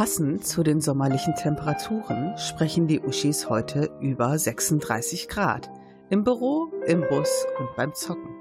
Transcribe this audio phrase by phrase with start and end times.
[0.00, 5.68] Passend zu den sommerlichen Temperaturen sprechen die Uschis heute über 36 Grad.
[6.08, 8.34] Im Büro, im Bus und beim Zocken.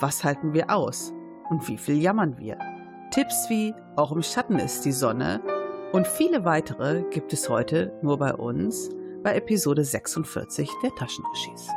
[0.00, 1.12] Was halten wir aus?
[1.50, 2.56] Und wie viel jammern wir?
[3.10, 5.42] Tipps wie auch im Schatten ist die Sonne
[5.92, 8.88] und viele weitere gibt es heute nur bei uns
[9.22, 11.68] bei Episode 46 der Taschenuschis.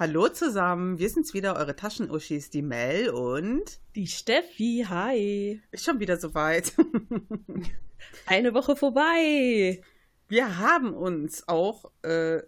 [0.00, 4.86] Hallo zusammen, wir sind's wieder, eure Taschenuschis, die Mel und die Steffi.
[4.88, 5.60] Hi.
[5.72, 6.72] Ist schon wieder soweit.
[8.26, 9.82] Eine Woche vorbei.
[10.26, 12.40] Wir haben uns auch äh,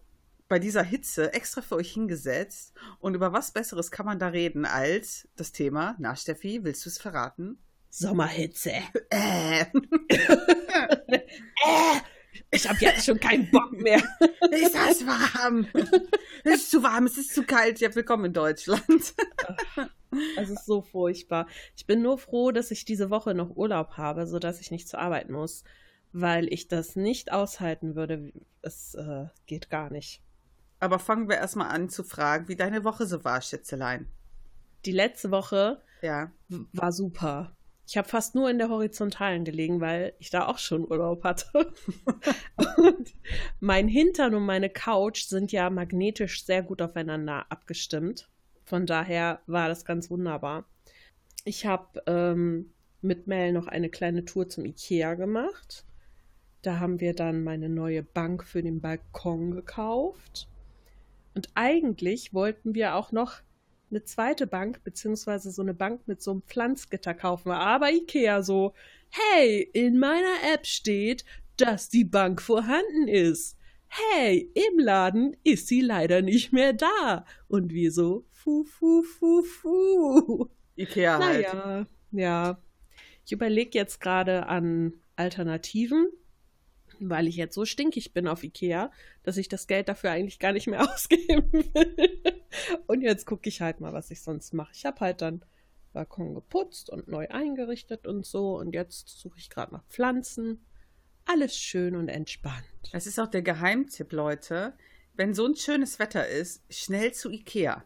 [0.49, 2.73] bei dieser Hitze extra für euch hingesetzt.
[3.01, 5.95] Und über was Besseres kann man da reden als das Thema?
[5.99, 7.59] Na, Steffi, willst du es verraten?
[7.91, 8.73] Sommerhitze.
[9.11, 9.67] Äh.
[10.09, 11.21] äh.
[12.55, 13.97] Ich habe jetzt schon keinen Bock mehr.
[14.51, 15.67] ist das warm?
[16.45, 17.81] Es ist zu warm, es ist zu kalt.
[17.81, 19.15] Ja, willkommen in Deutschland.
[20.37, 21.47] Es ist so furchtbar.
[21.75, 25.01] Ich bin nur froh, dass ich diese Woche noch Urlaub habe, sodass ich nicht zur
[25.01, 25.65] Arbeit muss,
[26.13, 28.31] weil ich das nicht aushalten würde.
[28.61, 30.23] Es äh, geht gar nicht.
[30.79, 34.09] Aber fangen wir erstmal an zu fragen, wie deine Woche so war, Schätzelein.
[34.85, 36.31] Die letzte Woche ja.
[36.49, 37.57] war super.
[37.87, 41.73] Ich habe fast nur in der Horizontalen gelegen, weil ich da auch schon Urlaub hatte.
[42.77, 43.13] und
[43.61, 48.29] mein Hintern und meine Couch sind ja magnetisch sehr gut aufeinander abgestimmt.
[48.65, 50.65] Von daher war das ganz wunderbar.
[51.45, 55.85] Ich habe ähm, mit Mel noch eine kleine Tour zum Ikea gemacht.
[56.63, 60.49] Da haben wir dann meine neue Bank für den Balkon gekauft.
[61.35, 63.41] Und eigentlich wollten wir auch noch
[63.93, 67.53] eine zweite Bank, beziehungsweise so eine Bank mit so einem Pflanzgitter kaufen.
[67.53, 68.75] Aber Ikea so,
[69.11, 71.25] hey, in meiner App steht,
[71.57, 73.57] dass die Bank vorhanden ist.
[73.87, 77.27] Hey, im Laden ist sie leider nicht mehr da.
[77.47, 80.49] Und wir so, fu, fu, fu, fu.
[80.77, 81.47] Ikea halt.
[81.55, 82.63] Naja, ja.
[83.25, 86.09] Ich überlege jetzt gerade an Alternativen
[87.11, 88.91] weil ich jetzt so stinkig bin auf Ikea,
[89.23, 92.43] dass ich das Geld dafür eigentlich gar nicht mehr ausgeben will.
[92.87, 94.73] Und jetzt gucke ich halt mal, was ich sonst mache.
[94.75, 95.45] Ich habe halt dann
[95.93, 98.59] Balkon geputzt und neu eingerichtet und so.
[98.59, 100.65] Und jetzt suche ich gerade nach Pflanzen.
[101.25, 102.65] Alles schön und entspannt.
[102.93, 104.75] Das ist auch der Geheimtipp, Leute.
[105.15, 107.85] Wenn so ein schönes Wetter ist, schnell zu Ikea.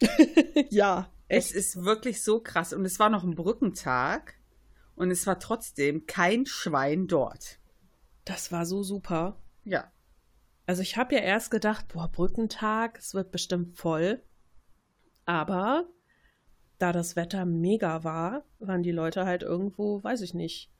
[0.70, 1.50] ja, echt.
[1.50, 2.72] Es ist wirklich so krass.
[2.72, 4.34] Und es war noch ein Brückentag.
[4.96, 7.59] Und es war trotzdem kein Schwein dort.
[8.24, 9.40] Das war so super.
[9.64, 9.90] Ja.
[10.66, 14.22] Also ich habe ja erst gedacht, boah, Brückentag, es wird bestimmt voll.
[15.24, 15.88] Aber
[16.78, 20.70] da das Wetter mega war, waren die Leute halt irgendwo, weiß ich nicht,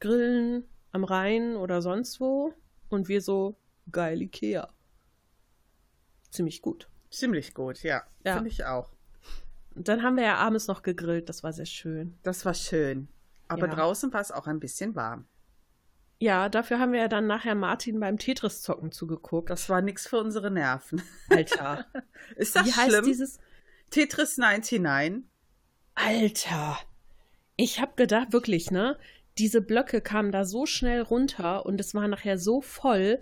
[0.00, 2.54] grillen am Rhein oder sonst wo.
[2.88, 3.56] Und wir so,
[3.90, 4.72] geil Ikea.
[6.30, 6.88] Ziemlich gut.
[7.10, 8.02] Ziemlich gut, ja.
[8.24, 8.34] ja.
[8.34, 8.90] Finde ich auch.
[9.74, 12.18] Und dann haben wir ja abends noch gegrillt, das war sehr schön.
[12.22, 13.08] Das war schön.
[13.48, 13.74] Aber ja.
[13.74, 15.26] draußen war es auch ein bisschen warm.
[16.22, 19.50] Ja, dafür haben wir ja dann nachher Martin beim Tetris-Zocken zugeguckt.
[19.50, 21.02] Das war nichts für unsere Nerven.
[21.28, 21.84] Alter.
[22.36, 22.94] Ist das Wie schlimm?
[22.94, 23.40] heißt dieses
[23.90, 25.24] Tetris 99?
[25.96, 26.78] Alter.
[27.56, 29.00] Ich hab gedacht, wirklich, ne?
[29.36, 33.20] Diese Blöcke kamen da so schnell runter und es war nachher so voll.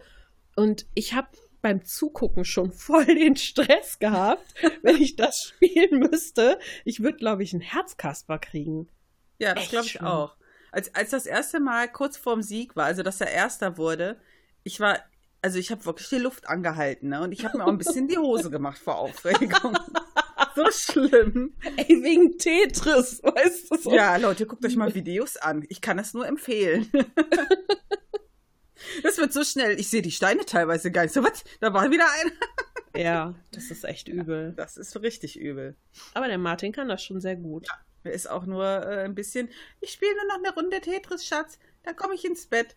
[0.54, 4.44] Und ich hab beim Zugucken schon voll den Stress gehabt,
[4.82, 6.58] wenn ich das spielen müsste.
[6.84, 8.90] Ich würde, glaube ich, einen Herzkasper kriegen.
[9.38, 10.36] Ja, das glaube ich auch
[10.72, 14.18] als, als das erste Mal kurz vorm Sieg war, also dass er Erster wurde,
[14.62, 14.98] ich war,
[15.42, 17.22] also ich habe wirklich die Luft angehalten, ne?
[17.22, 19.78] Und ich habe mir auch ein bisschen die Hose gemacht vor Aufregung.
[20.54, 21.54] so schlimm.
[21.76, 23.94] Ey, wegen Tetris, weißt du so.
[23.94, 25.64] Ja, Leute, guckt euch mal Videos an.
[25.68, 26.90] Ich kann das nur empfehlen.
[29.02, 29.78] das wird so schnell.
[29.78, 31.14] Ich sehe die Steine teilweise gar nicht.
[31.14, 31.44] So, was?
[31.60, 33.02] Da war wieder einer.
[33.02, 34.48] ja, das ist echt übel.
[34.48, 35.76] Ja, das ist richtig übel.
[36.14, 37.66] Aber der Martin kann das schon sehr gut.
[37.66, 37.74] Ja.
[38.04, 39.50] Ist auch nur äh, ein bisschen,
[39.80, 42.76] ich spiele nur noch eine Runde Tetris, Schatz, dann komme ich ins Bett.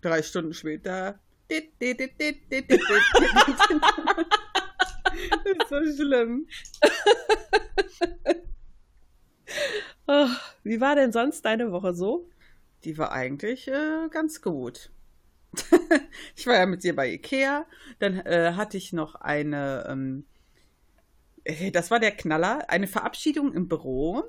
[0.00, 1.20] Drei Stunden später.
[1.48, 1.60] das
[5.44, 6.48] ist so schlimm.
[10.08, 10.28] oh,
[10.64, 12.28] wie war denn sonst deine Woche so?
[12.84, 14.90] Die war eigentlich äh, ganz gut.
[16.36, 17.66] ich war ja mit dir bei Ikea.
[17.98, 20.26] Dann äh, hatte ich noch eine, ähm,
[21.44, 24.24] äh, das war der Knaller, eine Verabschiedung im Büro.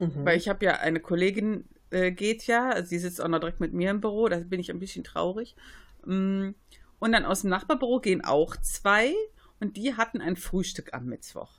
[0.00, 0.24] Mhm.
[0.24, 3.60] Weil ich habe ja eine Kollegin, äh, geht ja, also sie sitzt auch noch direkt
[3.60, 5.54] mit mir im Büro, da bin ich ein bisschen traurig.
[6.04, 6.50] Mm,
[6.98, 9.14] und dann aus dem Nachbarbüro gehen auch zwei
[9.60, 11.52] und die hatten ein Frühstück am Mittwoch.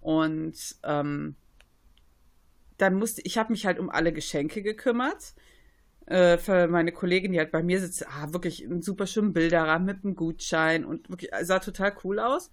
[0.00, 1.36] Und ähm,
[2.78, 5.34] dann musste ich habe mich halt um alle Geschenke gekümmert.
[6.06, 9.86] äh, für meine Kollegin, die halt bei mir sitzt, ah, wirklich einen super schönen Bilderrahmen
[9.86, 12.50] mit einem Gutschein und wirklich sah total cool aus.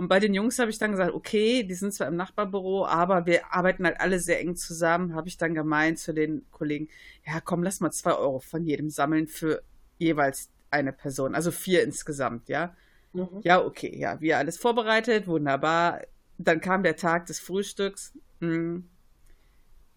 [0.00, 3.26] Und bei den Jungs habe ich dann gesagt, okay, die sind zwar im Nachbarbüro, aber
[3.26, 5.14] wir arbeiten halt alle sehr eng zusammen.
[5.14, 6.88] Habe ich dann gemeint zu den Kollegen,
[7.26, 9.62] ja, komm, lass mal zwei Euro von jedem sammeln für
[9.98, 12.74] jeweils eine Person, also vier insgesamt, ja.
[13.12, 13.42] Mhm.
[13.42, 16.00] Ja, okay, ja, wir alles vorbereitet, wunderbar.
[16.38, 18.14] Dann kam der Tag des Frühstücks.
[18.40, 18.88] Hm.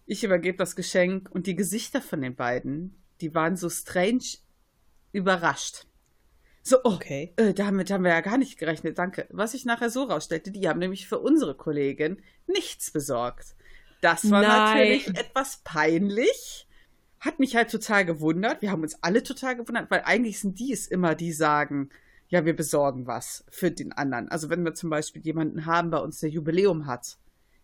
[0.06, 4.40] Ich übergebe das Geschenk und die Gesichter von den beiden, die waren so strange
[5.14, 5.86] überrascht.
[6.66, 7.34] So, oh, okay.
[7.36, 9.28] Äh, damit haben wir ja gar nicht gerechnet, danke.
[9.30, 13.56] Was sich nachher so rausstellte, die haben nämlich für unsere Kollegin nichts besorgt.
[14.00, 14.50] Das war Nein.
[14.50, 16.68] natürlich etwas peinlich.
[17.20, 18.62] Hat mich halt total gewundert.
[18.62, 21.90] Wir haben uns alle total gewundert, weil eigentlich sind die es immer, die sagen,
[22.30, 24.30] ja, wir besorgen was für den anderen.
[24.30, 27.18] Also wenn wir zum Beispiel jemanden haben bei uns, der Jubiläum hat,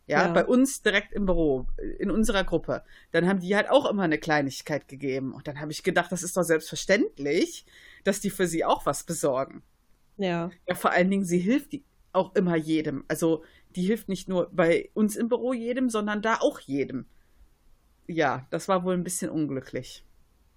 [0.07, 1.67] ja, ja, bei uns direkt im Büro,
[1.99, 5.33] in unserer Gruppe, dann haben die halt auch immer eine Kleinigkeit gegeben.
[5.33, 7.65] Und dann habe ich gedacht, das ist doch selbstverständlich,
[8.03, 9.63] dass die für sie auch was besorgen.
[10.17, 10.51] Ja.
[10.67, 11.73] Ja, vor allen Dingen, sie hilft
[12.11, 13.05] auch immer jedem.
[13.07, 13.43] Also
[13.75, 17.05] die hilft nicht nur bei uns im Büro jedem, sondern da auch jedem.
[18.07, 20.03] Ja, das war wohl ein bisschen unglücklich.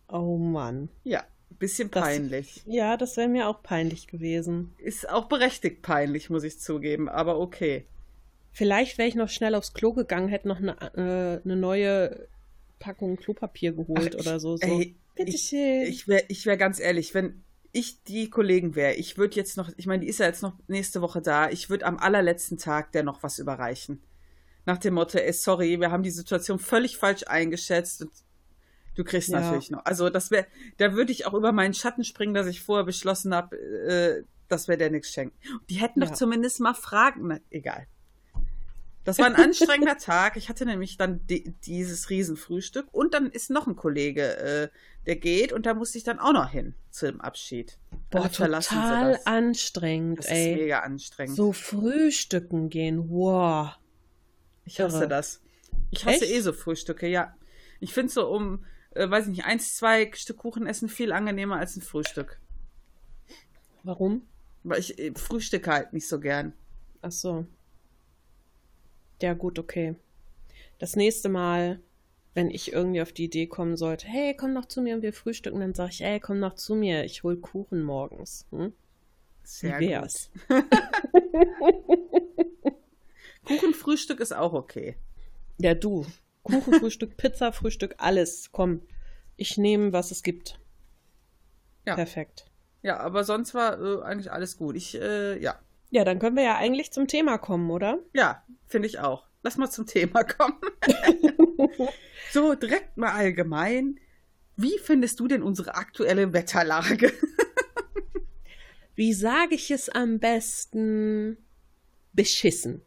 [0.08, 0.88] Oh Mann.
[1.04, 2.62] Ja, ein bisschen peinlich.
[2.64, 4.74] Das, ja, das wäre mir auch peinlich gewesen.
[4.78, 7.86] Ist auch berechtigt peinlich, muss ich zugeben, aber okay.
[8.50, 12.28] Vielleicht wäre ich noch schnell aufs Klo gegangen, hätte noch eine, äh, eine neue
[12.78, 14.56] Packung Klopapier geholt Ach, oder so.
[14.56, 14.66] so.
[14.66, 15.82] Ey, Bitteschön.
[15.82, 17.42] Ich, ich wäre ich wär ganz ehrlich, wenn
[17.72, 20.54] ich die Kollegen wäre, ich würde jetzt noch, ich meine, die ist ja jetzt noch
[20.68, 24.02] nächste Woche da, ich würde am allerletzten Tag der noch was überreichen.
[24.66, 28.10] Nach dem Motto, ey, sorry, wir haben die Situation völlig falsch eingeschätzt und
[28.94, 29.40] du kriegst ja.
[29.40, 29.84] natürlich noch.
[29.86, 33.34] Also das wäre, da würde ich auch über meinen Schatten springen, dass ich vorher beschlossen
[33.34, 35.36] habe, äh, dass wir der nichts schenken.
[35.70, 36.06] Die hätten ja.
[36.06, 37.86] doch zumindest mal Fragen, na, egal.
[39.04, 40.36] Das war ein anstrengender Tag.
[40.36, 44.68] Ich hatte nämlich dann die, dieses Riesenfrühstück und dann ist noch ein Kollege, äh,
[45.06, 47.78] der geht und da musste ich dann auch noch hin zum Abschied.
[48.10, 50.52] Boah, total anstrengend, das ey.
[50.52, 51.36] Ist mega anstrengend.
[51.36, 53.70] So frühstücken gehen, wow.
[54.64, 55.08] Ich hasse Irre.
[55.08, 55.40] das.
[55.90, 56.34] Ich hasse Echt?
[56.34, 57.34] eh so Frühstücke, ja.
[57.80, 58.64] Ich finde so um,
[58.94, 62.40] äh, weiß ich nicht, eins, zwei Stück Kuchen essen viel angenehmer als ein Frühstück.
[63.82, 64.22] Warum?
[64.62, 66.52] Weil ich äh, frühstücke halt nicht so gern.
[67.00, 67.46] Ach so.
[69.22, 69.94] Ja, gut, okay.
[70.80, 71.80] Das nächste Mal,
[72.34, 75.12] wenn ich irgendwie auf die Idee kommen sollte, hey, komm doch zu mir und wir
[75.12, 78.46] frühstücken, dann sage ich, hey, komm doch zu mir, ich hol Kuchen morgens.
[78.50, 78.72] Hm?
[79.44, 80.30] Sehr Wie wär's?
[83.44, 84.96] Kuchenfrühstück ist auch okay.
[85.58, 86.04] Ja, du.
[86.42, 88.50] Kuchenfrühstück, Pizza, Frühstück, alles.
[88.50, 88.82] Komm,
[89.36, 90.58] ich nehme, was es gibt.
[91.86, 91.94] Ja.
[91.94, 92.46] Perfekt.
[92.82, 94.74] Ja, aber sonst war äh, eigentlich alles gut.
[94.74, 95.60] Ich, äh, ja.
[95.92, 97.98] Ja, dann können wir ja eigentlich zum Thema kommen, oder?
[98.14, 99.26] Ja, finde ich auch.
[99.42, 100.58] Lass mal zum Thema kommen.
[102.32, 104.00] so, direkt mal allgemein.
[104.56, 107.12] Wie findest du denn unsere aktuelle Wetterlage?
[108.94, 111.36] Wie sage ich es am besten?
[112.14, 112.80] Beschissen.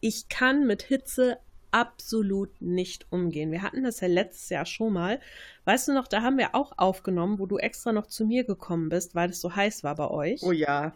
[0.00, 1.38] ich kann mit Hitze
[1.72, 3.50] absolut nicht umgehen.
[3.50, 5.20] Wir hatten das ja letztes Jahr schon mal.
[5.64, 8.88] Weißt du noch, da haben wir auch aufgenommen, wo du extra noch zu mir gekommen
[8.88, 10.42] bist, weil es so heiß war bei euch.
[10.42, 10.92] Oh ja.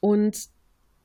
[0.00, 0.48] Und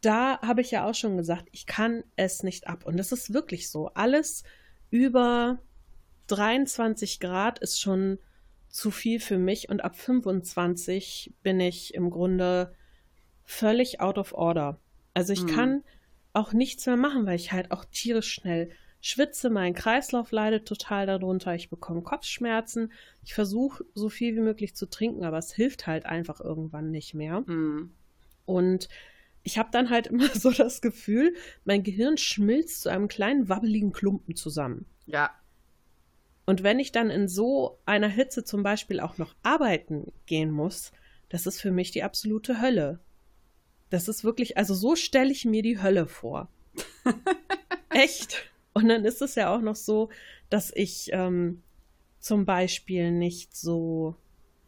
[0.01, 2.85] da habe ich ja auch schon gesagt, ich kann es nicht ab.
[2.85, 3.89] Und das ist wirklich so.
[3.93, 4.43] Alles
[4.89, 5.59] über
[6.27, 8.19] 23 Grad ist schon
[8.69, 12.73] zu viel für mich und ab 25 bin ich im Grunde
[13.43, 14.79] völlig out of order.
[15.13, 15.47] Also ich hm.
[15.47, 15.83] kann
[16.37, 18.71] auch nichts mehr machen, weil ich halt auch tierisch schnell
[19.01, 22.91] schwitze, mein Kreislauf leidet total darunter, ich bekomme Kopfschmerzen,
[23.23, 27.13] ich versuche so viel wie möglich zu trinken, aber es hilft halt einfach irgendwann nicht
[27.13, 27.41] mehr.
[27.45, 27.91] Mhm.
[28.45, 28.89] Und
[29.43, 31.33] ich habe dann halt immer so das Gefühl,
[31.65, 34.85] mein Gehirn schmilzt zu einem kleinen wabbeligen Klumpen zusammen.
[35.05, 35.31] Ja.
[36.45, 40.91] Und wenn ich dann in so einer Hitze zum Beispiel auch noch arbeiten gehen muss,
[41.29, 42.99] das ist für mich die absolute Hölle.
[43.89, 46.49] Das ist wirklich, also so stelle ich mir die Hölle vor.
[47.89, 48.51] Echt?
[48.73, 50.09] Und dann ist es ja auch noch so,
[50.49, 51.63] dass ich ähm,
[52.19, 54.15] zum Beispiel nicht so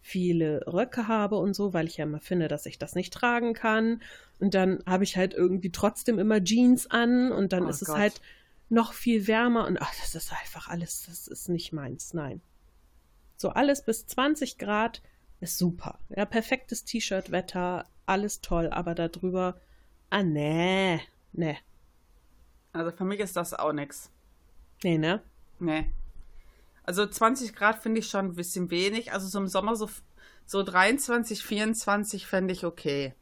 [0.01, 3.53] viele Röcke habe und so, weil ich ja immer finde, dass ich das nicht tragen
[3.53, 4.01] kann.
[4.39, 7.89] Und dann habe ich halt irgendwie trotzdem immer Jeans an und dann oh ist Gott.
[7.89, 8.21] es halt
[8.69, 12.41] noch viel wärmer und ach, das ist einfach alles, das ist nicht meins, nein.
[13.35, 15.01] So alles bis 20 Grad
[15.39, 15.99] ist super.
[16.09, 19.59] Ja, perfektes T-Shirt-Wetter, alles toll, aber darüber,
[20.09, 21.57] ah nee, nee.
[22.73, 24.11] Also für mich ist das auch nichts.
[24.83, 25.21] Nee, ne?
[25.59, 25.91] Nee.
[26.83, 29.11] Also 20 Grad finde ich schon ein bisschen wenig.
[29.13, 29.89] Also so im Sommer so,
[30.45, 33.13] so 23, 24 fände ich okay.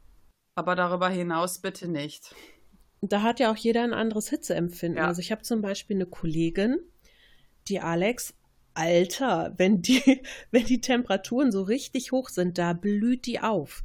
[0.55, 2.33] Aber darüber hinaus bitte nicht.
[3.01, 5.00] Da hat ja auch jeder ein anderes Hitzeempfinden.
[5.00, 5.07] Ja.
[5.07, 6.79] Also ich habe zum Beispiel eine Kollegin,
[7.67, 8.33] die Alex
[8.77, 13.84] Alter, wenn die, wenn die Temperaturen so richtig hoch sind, da blüht die auf.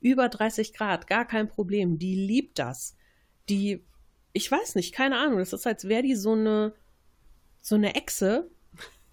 [0.00, 1.98] Über 30 Grad, gar kein Problem.
[1.98, 2.94] Die liebt das.
[3.48, 3.84] Die,
[4.34, 5.38] ich weiß nicht, keine Ahnung.
[5.38, 6.74] Das ist, als wäre die so eine,
[7.62, 8.50] so eine Echse,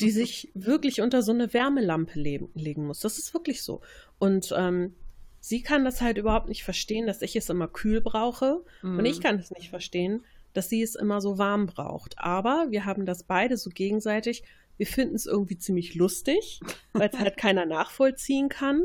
[0.01, 2.99] die sich wirklich unter so eine Wärmelampe leben, legen muss.
[2.99, 3.79] Das ist wirklich so.
[4.19, 4.95] Und ähm,
[5.39, 8.65] sie kann das halt überhaupt nicht verstehen, dass ich es immer kühl brauche.
[8.81, 8.99] Mhm.
[8.99, 12.19] Und ich kann es nicht verstehen, dass sie es immer so warm braucht.
[12.19, 14.43] Aber wir haben das beide so gegenseitig.
[14.81, 16.59] Wir finden es irgendwie ziemlich lustig,
[16.93, 18.83] weil es halt keiner nachvollziehen kann.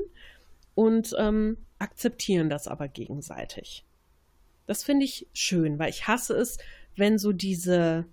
[0.74, 3.86] Und ähm, akzeptieren das aber gegenseitig.
[4.66, 6.58] Das finde ich schön, weil ich hasse es,
[6.96, 8.04] wenn so diese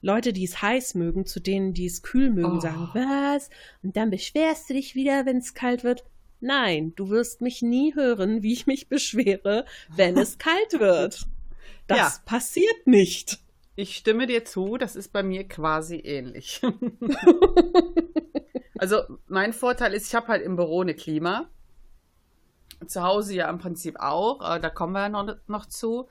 [0.00, 2.60] Leute, die es heiß mögen, zu denen, die es kühl mögen, oh.
[2.60, 3.50] sagen, was?
[3.82, 6.06] Und dann beschwerst du dich wieder, wenn es kalt wird.
[6.40, 11.26] Nein, du wirst mich nie hören, wie ich mich beschwere, wenn es kalt wird.
[11.88, 12.12] Das ja.
[12.24, 13.40] passiert nicht.
[13.74, 16.60] Ich stimme dir zu, das ist bei mir quasi ähnlich.
[18.78, 21.48] also mein Vorteil ist, ich habe halt im Büro eine Klima.
[22.86, 26.08] Zu Hause ja im Prinzip auch, da kommen wir ja noch, noch zu.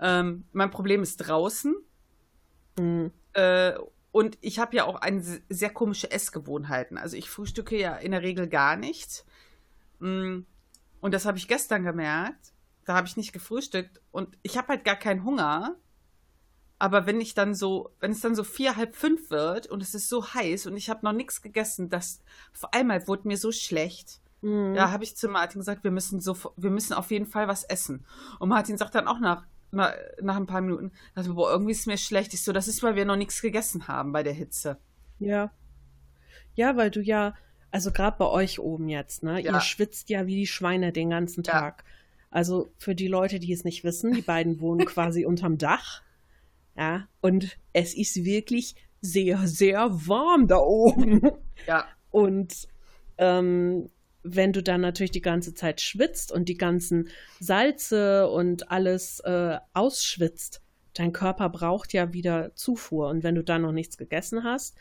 [0.00, 1.76] Ähm, mein Problem ist draußen.
[2.78, 3.12] Mhm.
[3.34, 3.74] Äh,
[4.12, 6.98] und ich habe ja auch eine sehr komische Essgewohnheiten.
[6.98, 9.24] Also ich frühstücke ja in der Regel gar nicht.
[10.00, 10.40] Mm,
[11.00, 12.52] und das habe ich gestern gemerkt.
[12.84, 15.76] Da habe ich nicht gefrühstückt und ich habe halt gar keinen Hunger.
[16.80, 19.94] Aber wenn ich dann so, wenn es dann so vier, halb fünf wird und es
[19.94, 22.22] ist so heiß und ich habe noch nichts gegessen, das
[22.54, 24.22] vor einmal wurde mir so schlecht.
[24.40, 24.72] Mhm.
[24.74, 27.64] Da habe ich zu Martin gesagt, wir müssen so, wir müssen auf jeden Fall was
[27.64, 28.06] essen.
[28.38, 31.86] Und Martin sagt dann auch nach, nach, nach ein paar Minuten, also, boah, irgendwie ist
[31.86, 32.32] mir schlecht.
[32.32, 34.78] Ich so, das ist, weil wir noch nichts gegessen haben bei der Hitze.
[35.18, 35.52] Ja.
[36.54, 37.34] Ja, weil du ja,
[37.70, 39.38] also gerade bei euch oben jetzt, ne?
[39.42, 39.52] Ja.
[39.52, 41.84] Ihr schwitzt ja wie die Schweine den ganzen Tag.
[41.86, 41.92] Ja.
[42.30, 46.00] Also für die Leute, die es nicht wissen, die beiden wohnen quasi unterm Dach.
[46.80, 51.20] Ja, und es ist wirklich sehr, sehr warm da oben.
[51.66, 51.84] Ja.
[52.10, 52.68] Und
[53.18, 53.90] ähm,
[54.22, 59.58] wenn du dann natürlich die ganze Zeit schwitzt und die ganzen Salze und alles äh,
[59.74, 60.62] ausschwitzt,
[60.94, 63.10] dein Körper braucht ja wieder Zufuhr.
[63.10, 64.74] Und wenn du dann noch nichts gegessen hast,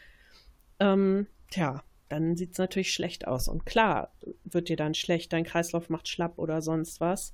[0.79, 3.50] ähm, tja, dann sieht es natürlich schlecht aus.
[3.50, 4.13] Und klar,
[4.46, 7.34] wird dir dann schlecht, dein Kreislauf macht schlapp oder sonst was.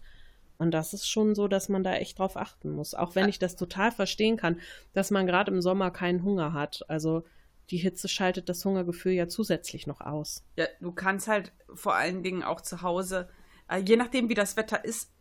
[0.57, 2.93] Und das ist schon so, dass man da echt drauf achten muss.
[2.93, 4.59] Auch wenn ich das total verstehen kann,
[4.93, 6.85] dass man gerade im Sommer keinen Hunger hat.
[6.87, 7.23] Also
[7.69, 10.43] die Hitze schaltet das Hungergefühl ja zusätzlich noch aus.
[10.55, 13.27] Ja, du kannst halt vor allen Dingen auch zu Hause,
[13.69, 15.11] äh, je nachdem wie das Wetter ist,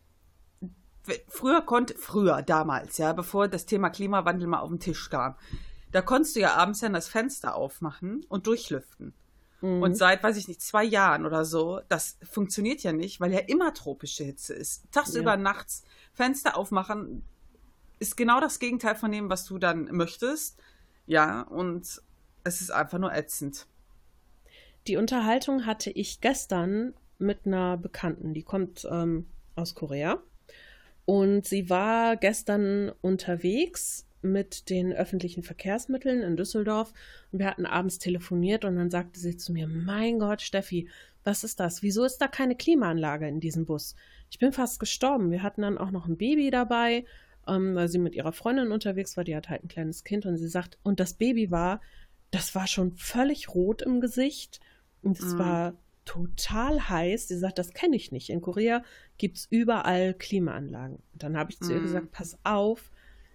[1.28, 5.36] früher konnte, früher, damals, ja, bevor das Thema Klimawandel mal auf den Tisch kam,
[5.92, 9.14] da konntest du ja abends dann das Fenster aufmachen und durchlüften.
[9.64, 9.82] Mhm.
[9.82, 13.38] Und seit, weiß ich nicht, zwei Jahren oder so, das funktioniert ja nicht, weil ja
[13.38, 14.84] immer tropische Hitze ist.
[14.92, 15.36] Tagsüber, ja.
[15.38, 17.24] nachts Fenster aufmachen
[17.98, 20.60] ist genau das Gegenteil von dem, was du dann möchtest.
[21.06, 22.02] Ja, und
[22.44, 23.66] es ist einfach nur ätzend.
[24.86, 30.18] Die Unterhaltung hatte ich gestern mit einer Bekannten, die kommt ähm, aus Korea.
[31.06, 36.92] Und sie war gestern unterwegs mit den öffentlichen Verkehrsmitteln in Düsseldorf
[37.30, 40.88] und wir hatten abends telefoniert und dann sagte sie zu mir, mein Gott, Steffi,
[41.22, 41.82] was ist das?
[41.82, 43.94] Wieso ist da keine Klimaanlage in diesem Bus?
[44.30, 45.30] Ich bin fast gestorben.
[45.30, 47.04] Wir hatten dann auch noch ein Baby dabei,
[47.46, 50.36] ähm, weil sie mit ihrer Freundin unterwegs war, die hat halt ein kleines Kind und
[50.36, 51.80] sie sagt, und das Baby war,
[52.30, 54.60] das war schon völlig rot im Gesicht
[55.02, 55.38] und es mm.
[55.38, 57.28] war total heiß.
[57.28, 58.30] Sie sagt, das kenne ich nicht.
[58.30, 58.82] In Korea
[59.18, 60.96] gibt es überall Klimaanlagen.
[61.12, 61.84] Und dann habe ich zu ihr mhm.
[61.84, 62.90] gesagt, pass auf,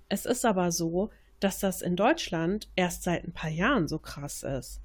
[0.09, 4.43] es ist aber so, dass das in Deutschland erst seit ein paar Jahren so krass
[4.43, 4.81] ist.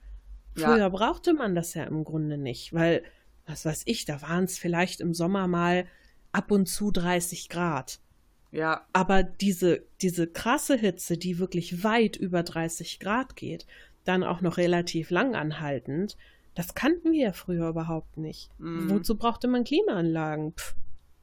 [0.54, 0.88] Früher ja.
[0.88, 3.02] brauchte man das ja im Grunde nicht, weil,
[3.47, 5.87] was weiß ich, da waren es vielleicht im Sommer mal
[6.31, 7.99] ab und zu 30 Grad.
[8.52, 8.87] Ja.
[8.93, 13.66] Aber diese, diese krasse Hitze, die wirklich weit über 30 Grad geht,
[14.04, 16.16] dann auch noch relativ lang anhaltend,
[16.54, 18.50] das kannten wir ja früher überhaupt nicht.
[18.61, 18.90] Mhm.
[18.90, 20.52] Wozu brauchte man Klimaanlagen?
[20.52, 20.76] Pff,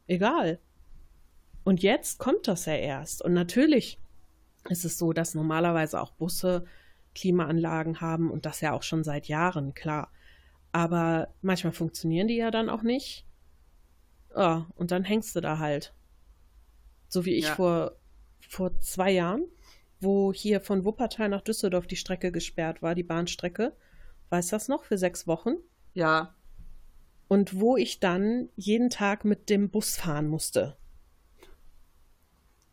[0.07, 0.59] egal.
[1.63, 3.21] Und jetzt kommt das ja erst.
[3.21, 3.99] Und natürlich
[4.69, 6.65] ist es so, dass normalerweise auch Busse
[7.13, 10.11] Klimaanlagen haben und das ja auch schon seit Jahren, klar.
[10.71, 13.25] Aber manchmal funktionieren die ja dann auch nicht.
[14.35, 15.93] Ja, und dann hängst du da halt.
[17.09, 17.55] So wie ich ja.
[17.55, 17.97] vor,
[18.47, 19.43] vor zwei Jahren,
[19.99, 23.75] wo hier von Wuppertal nach Düsseldorf die Strecke gesperrt war, die Bahnstrecke.
[24.29, 24.85] Weißt du das noch?
[24.85, 25.55] Für sechs Wochen?
[25.93, 26.33] Ja.
[27.27, 30.77] Und wo ich dann jeden Tag mit dem Bus fahren musste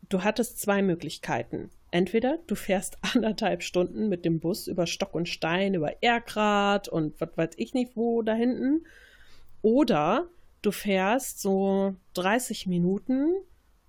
[0.09, 1.69] du hattest zwei Möglichkeiten.
[1.91, 7.19] Entweder du fährst anderthalb Stunden mit dem Bus über Stock und Stein, über Erkrad und
[7.21, 8.85] was weiß ich nicht wo da hinten.
[9.61, 10.27] Oder
[10.61, 13.33] du fährst so 30 Minuten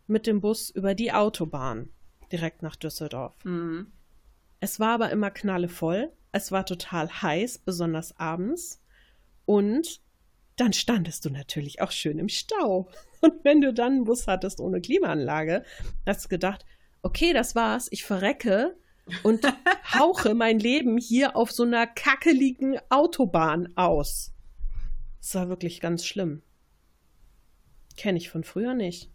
[0.06, 1.88] mit dem Bus über die Autobahn
[2.32, 3.34] direkt nach Düsseldorf.
[3.44, 3.92] Mhm.
[4.60, 6.12] Es war aber immer knallevoll.
[6.32, 8.82] Es war total heiß, besonders abends.
[9.46, 10.00] Und
[10.56, 12.88] dann standest du natürlich auch schön im Stau.
[13.20, 15.64] Und wenn du dann einen Bus hattest ohne Klimaanlage,
[16.06, 16.64] hast du gedacht,
[17.02, 18.76] okay, das war's, ich verrecke
[19.22, 19.44] und
[19.94, 24.32] hauche mein Leben hier auf so einer kackeligen Autobahn aus.
[25.20, 26.42] Das war wirklich ganz schlimm.
[27.96, 29.10] Kenne ich von früher nicht.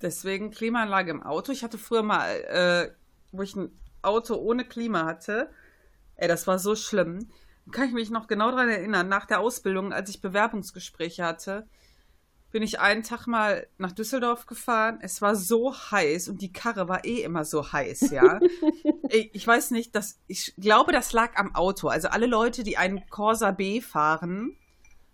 [0.00, 1.52] Deswegen Klimaanlage im Auto.
[1.52, 2.92] Ich hatte früher mal, äh,
[3.30, 3.70] wo ich ein
[4.02, 5.48] Auto ohne Klima hatte.
[6.16, 7.28] Ey, das war so schlimm.
[7.70, 11.68] Kann ich mich noch genau daran erinnern, nach der Ausbildung, als ich Bewerbungsgespräche hatte,
[12.52, 14.98] bin ich einen Tag mal nach Düsseldorf gefahren.
[15.00, 18.38] Es war so heiß und die Karre war eh immer so heiß, ja.
[19.08, 21.88] ich weiß nicht, dass ich glaube, das lag am Auto.
[21.88, 24.56] Also alle Leute, die einen Corsa B fahren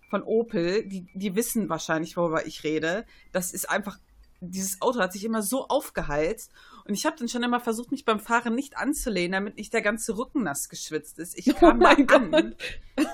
[0.09, 3.05] von Opel, die, die wissen wahrscheinlich, worüber ich rede.
[3.31, 3.97] Das ist einfach
[4.41, 6.51] dieses Auto hat sich immer so aufgeheizt
[6.89, 9.83] und ich habe dann schon immer versucht, mich beim Fahren nicht anzulehnen, damit nicht der
[9.83, 11.37] ganze Rücken nass geschwitzt ist.
[11.37, 12.07] Ich oh kam oh da an.
[12.07, 12.55] Gott.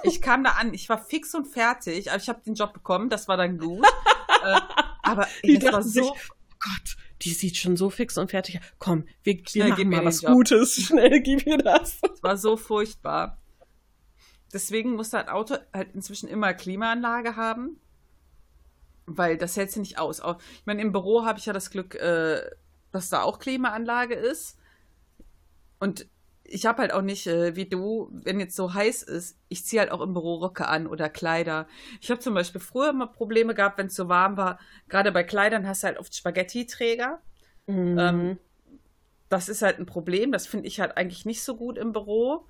[0.03, 0.73] Ich kam da an.
[0.73, 3.09] Ich war fix und fertig, aber ich habe den Job bekommen.
[3.09, 3.85] Das war dann gut.
[4.45, 4.61] äh,
[5.03, 5.89] aber ey, das war so.
[5.89, 8.61] Sich, oh Gott, die sieht schon so fix und fertig.
[8.79, 10.31] Komm, wir, wir machen mal was Job.
[10.31, 10.75] Gutes.
[10.81, 11.99] Schnell gib mir das.
[12.01, 13.41] Es war so furchtbar.
[14.53, 17.81] Deswegen muss ein Auto halt inzwischen immer Klimaanlage haben
[19.07, 20.19] weil das hält sie nicht aus.
[20.19, 22.41] Ich meine, im Büro habe ich ja das Glück, äh,
[22.95, 24.57] dass da auch Klimaanlage ist.
[25.79, 26.07] Und
[26.43, 29.79] ich habe halt auch nicht, äh, wie du, wenn jetzt so heiß ist, ich ziehe
[29.81, 31.67] halt auch im Büro Röcke an oder Kleider.
[32.01, 34.59] Ich habe zum Beispiel früher immer Probleme gehabt, wenn es so warm war.
[34.87, 37.19] Gerade bei Kleidern hast du halt oft Spaghetti-Träger.
[37.67, 37.97] Mhm.
[37.99, 38.37] Ähm,
[39.29, 40.31] das ist halt ein Problem.
[40.31, 42.45] Das finde ich halt eigentlich nicht so gut im Büro.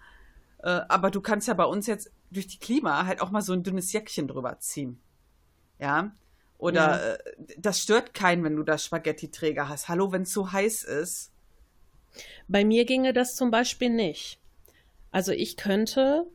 [0.59, 3.53] Äh, aber du kannst ja bei uns jetzt durch die Klima halt auch mal so
[3.53, 4.99] ein dünnes Jäckchen drüber ziehen.
[5.79, 6.11] Ja.
[6.65, 7.13] Oder ja.
[7.13, 7.17] Äh,
[7.59, 9.87] das stört keinen, wenn du da Spaghetti-Träger hast.
[9.87, 11.31] Hallo, wenn es so heiß ist.
[12.47, 14.39] Bei mir ginge das zum Beispiel nicht.
[15.11, 16.25] Also ich könnte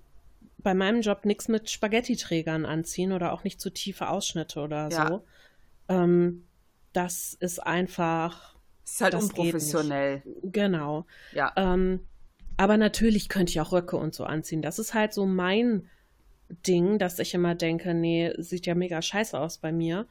[0.58, 5.08] bei meinem Job nichts mit Spaghetti-Trägern anziehen oder auch nicht zu tiefe Ausschnitte oder ja.
[5.08, 5.24] so.
[5.88, 6.46] Ähm,
[6.92, 8.54] das ist einfach.
[8.84, 10.22] Das ist halt unprofessionell.
[10.44, 11.06] Genau.
[11.32, 11.52] Ja.
[11.56, 12.06] Ähm,
[12.56, 14.62] aber natürlich könnte ich auch Röcke und so anziehen.
[14.62, 15.88] Das ist halt so mein
[16.66, 20.06] Ding, dass ich immer denke, nee, sieht ja mega scheiße aus bei mir.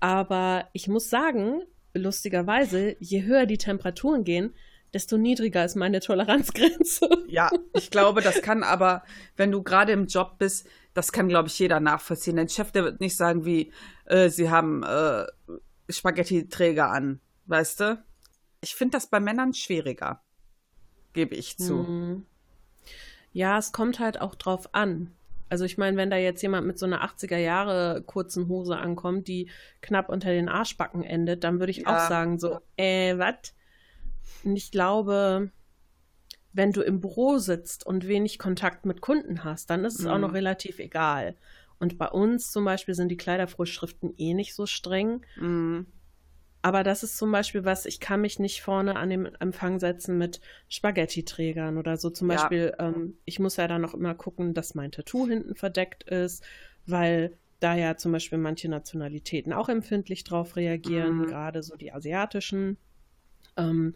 [0.00, 1.62] Aber ich muss sagen,
[1.94, 4.54] lustigerweise, je höher die Temperaturen gehen,
[4.92, 7.08] desto niedriger ist meine Toleranzgrenze.
[7.28, 9.02] Ja, ich glaube, das kann aber,
[9.36, 12.36] wenn du gerade im Job bist, das kann, glaube ich, jeder nachvollziehen.
[12.36, 13.72] Dein Chef, der wird nicht sagen, wie,
[14.04, 15.26] äh, sie haben äh,
[15.90, 18.04] Spaghetti-Träger an, weißt du?
[18.60, 20.22] Ich finde das bei Männern schwieriger,
[21.12, 21.86] gebe ich zu.
[21.86, 22.26] Hm.
[23.32, 25.15] Ja, es kommt halt auch drauf an.
[25.48, 29.28] Also ich meine, wenn da jetzt jemand mit so einer 80er Jahre kurzen Hose ankommt,
[29.28, 29.48] die
[29.80, 31.86] knapp unter den Arschbacken endet, dann würde ich ja.
[31.86, 33.54] auch sagen so, äh, was?
[34.44, 35.50] Und ich glaube,
[36.52, 40.10] wenn du im Büro sitzt und wenig Kontakt mit Kunden hast, dann ist es mhm.
[40.10, 41.36] auch noch relativ egal.
[41.78, 45.24] Und bei uns zum Beispiel sind die Kleidervorschriften eh nicht so streng.
[45.36, 45.86] Mhm.
[46.62, 50.18] Aber das ist zum Beispiel was, ich kann mich nicht vorne an den Empfang setzen
[50.18, 52.10] mit Spaghetti-Trägern oder so.
[52.10, 52.36] Zum ja.
[52.36, 56.44] Beispiel, ähm, ich muss ja dann noch immer gucken, dass mein Tattoo hinten verdeckt ist,
[56.86, 61.26] weil da ja zum Beispiel manche Nationalitäten auch empfindlich drauf reagieren, mhm.
[61.26, 62.76] gerade so die asiatischen.
[63.56, 63.94] Ähm,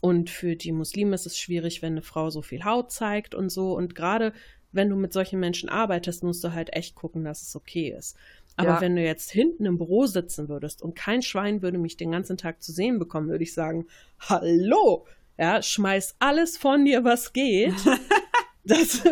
[0.00, 3.50] und für die Muslime ist es schwierig, wenn eine Frau so viel Haut zeigt und
[3.50, 3.76] so.
[3.76, 4.32] Und gerade
[4.72, 8.16] wenn du mit solchen Menschen arbeitest, musst du halt echt gucken, dass es okay ist.
[8.56, 8.80] Aber ja.
[8.80, 12.36] wenn du jetzt hinten im Büro sitzen würdest und kein Schwein würde mich den ganzen
[12.36, 13.86] Tag zu sehen bekommen, würde ich sagen,
[14.20, 15.06] hallo,
[15.38, 17.74] ja, schmeiß alles von dir, was geht.
[18.64, 19.02] das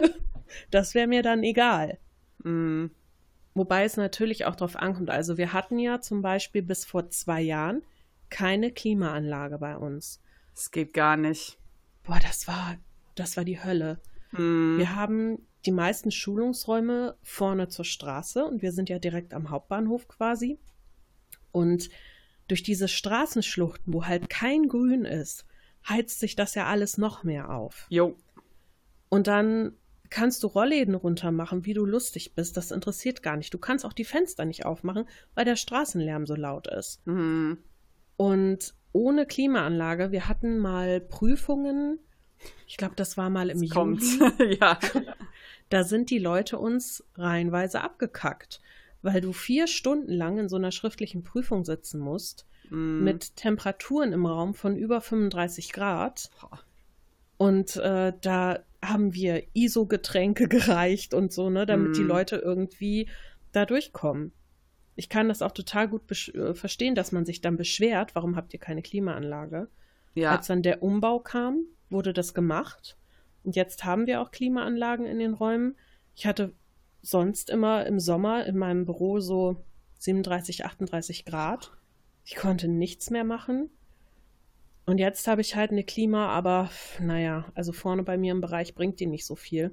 [0.71, 1.99] das wäre mir dann egal.
[2.43, 2.87] Mm.
[3.55, 5.11] Wobei es natürlich auch darauf ankommt.
[5.11, 7.83] Also wir hatten ja zum Beispiel bis vor zwei Jahren
[8.29, 10.21] keine Klimaanlage bei uns.
[10.55, 11.59] Es geht gar nicht.
[12.05, 12.77] Boah, das war,
[13.17, 14.01] das war die Hölle.
[14.33, 14.79] Mm.
[14.79, 20.09] Wir haben die meisten Schulungsräume vorne zur Straße und wir sind ja direkt am Hauptbahnhof
[20.09, 20.59] quasi.
[21.53, 21.91] Und
[22.49, 25.47] durch diese Straßenschluchten, wo halt kein Grün ist,
[25.89, 27.87] heizt sich das ja alles noch mehr auf.
[27.91, 28.17] Jo.
[29.09, 29.75] Und dann
[30.09, 32.57] kannst du Rollläden runtermachen, wie du lustig bist.
[32.57, 33.55] Das interessiert gar nicht.
[33.55, 37.07] Du kannst auch die Fenster nicht aufmachen, weil der Straßenlärm so laut ist.
[37.07, 37.59] Mhm.
[38.17, 42.01] Und ohne Klimaanlage, wir hatten mal Prüfungen.
[42.67, 44.03] Ich glaube, das war mal im Juli.
[44.61, 44.79] ja.
[45.71, 48.61] da sind die Leute uns reihenweise abgekackt,
[49.03, 53.03] weil du vier Stunden lang in so einer schriftlichen Prüfung sitzen musst, mm.
[53.03, 56.31] mit Temperaturen im Raum von über 35 Grad.
[57.39, 61.95] Und äh, da haben wir ISO-Getränke gereicht und so, ne, damit mm.
[61.95, 63.09] die Leute irgendwie
[63.53, 64.33] da durchkommen.
[64.97, 68.53] Ich kann das auch total gut äh, verstehen, dass man sich dann beschwert, warum habt
[68.53, 69.69] ihr keine Klimaanlage?
[70.15, 70.37] Ja.
[70.37, 72.97] Als dann der Umbau kam, wurde das gemacht.
[73.45, 75.77] Und jetzt haben wir auch Klimaanlagen in den Räumen.
[76.15, 76.53] Ich hatte
[77.03, 79.57] sonst immer im Sommer in meinem Büro so
[79.99, 81.73] 37, 38 Grad.
[82.25, 83.71] Ich konnte nichts mehr machen.
[84.87, 88.75] Und jetzt habe ich halt eine Klima, aber naja, also vorne bei mir im Bereich
[88.75, 89.71] bringt die nicht so viel,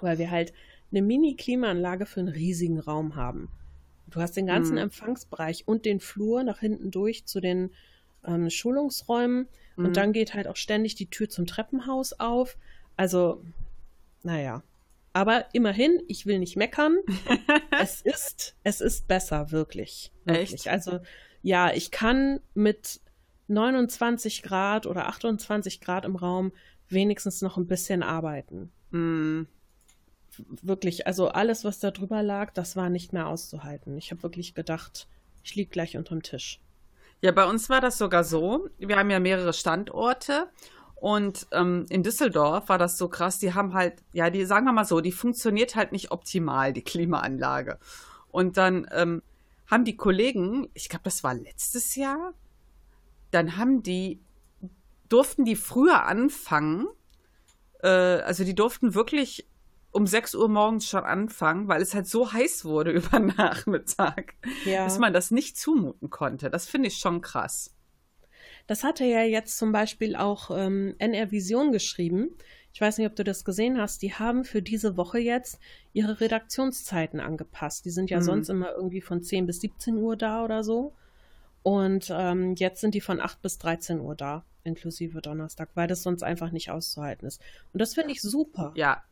[0.00, 0.52] weil wir halt
[0.90, 3.48] eine Mini-Klimaanlage für einen riesigen Raum haben.
[4.08, 4.82] Du hast den ganzen mhm.
[4.82, 7.70] Empfangsbereich und den Flur nach hinten durch zu den
[8.24, 9.86] ähm, Schulungsräumen mhm.
[9.86, 12.56] und dann geht halt auch ständig die Tür zum Treppenhaus auf.
[12.96, 13.42] Also,
[14.22, 14.62] naja.
[15.12, 16.98] Aber immerhin, ich will nicht meckern.
[17.80, 20.12] es ist, es ist besser, wirklich.
[20.24, 20.52] wirklich.
[20.52, 20.68] Echt?
[20.68, 21.00] Also,
[21.42, 23.00] ja, ich kann mit
[23.48, 26.52] 29 Grad oder 28 Grad im Raum
[26.88, 28.72] wenigstens noch ein bisschen arbeiten.
[28.90, 29.42] Mm.
[30.60, 33.96] Wirklich, also alles, was da drüber lag, das war nicht mehr auszuhalten.
[33.96, 35.08] Ich habe wirklich gedacht,
[35.42, 36.60] ich liege gleich unterm Tisch.
[37.22, 38.68] Ja, bei uns war das sogar so.
[38.78, 40.48] Wir haben ja mehrere Standorte
[40.96, 43.38] und ähm, in Düsseldorf war das so krass.
[43.38, 46.82] Die haben halt, ja, die sagen wir mal so, die funktioniert halt nicht optimal, die
[46.82, 47.78] Klimaanlage.
[48.30, 49.22] Und dann ähm,
[49.66, 52.32] haben die Kollegen, ich glaube, das war letztes Jahr,
[53.30, 54.20] dann haben die,
[55.08, 56.86] durften die früher anfangen.
[57.82, 59.46] Äh, also die durften wirklich
[59.90, 64.84] um 6 Uhr morgens schon anfangen, weil es halt so heiß wurde über Nachmittag, ja.
[64.84, 66.48] dass man das nicht zumuten konnte.
[66.48, 67.75] Das finde ich schon krass.
[68.66, 72.30] Das hatte ja jetzt zum Beispiel auch ähm, NR Vision geschrieben.
[72.72, 74.02] Ich weiß nicht, ob du das gesehen hast.
[74.02, 75.58] Die haben für diese Woche jetzt
[75.92, 77.84] ihre Redaktionszeiten angepasst.
[77.84, 78.24] Die sind ja mhm.
[78.24, 80.92] sonst immer irgendwie von 10 bis 17 Uhr da oder so.
[81.62, 86.02] Und ähm, jetzt sind die von 8 bis 13 Uhr da, inklusive Donnerstag, weil das
[86.02, 87.40] sonst einfach nicht auszuhalten ist.
[87.72, 88.72] Und das finde ich super.
[88.76, 89.02] Ja.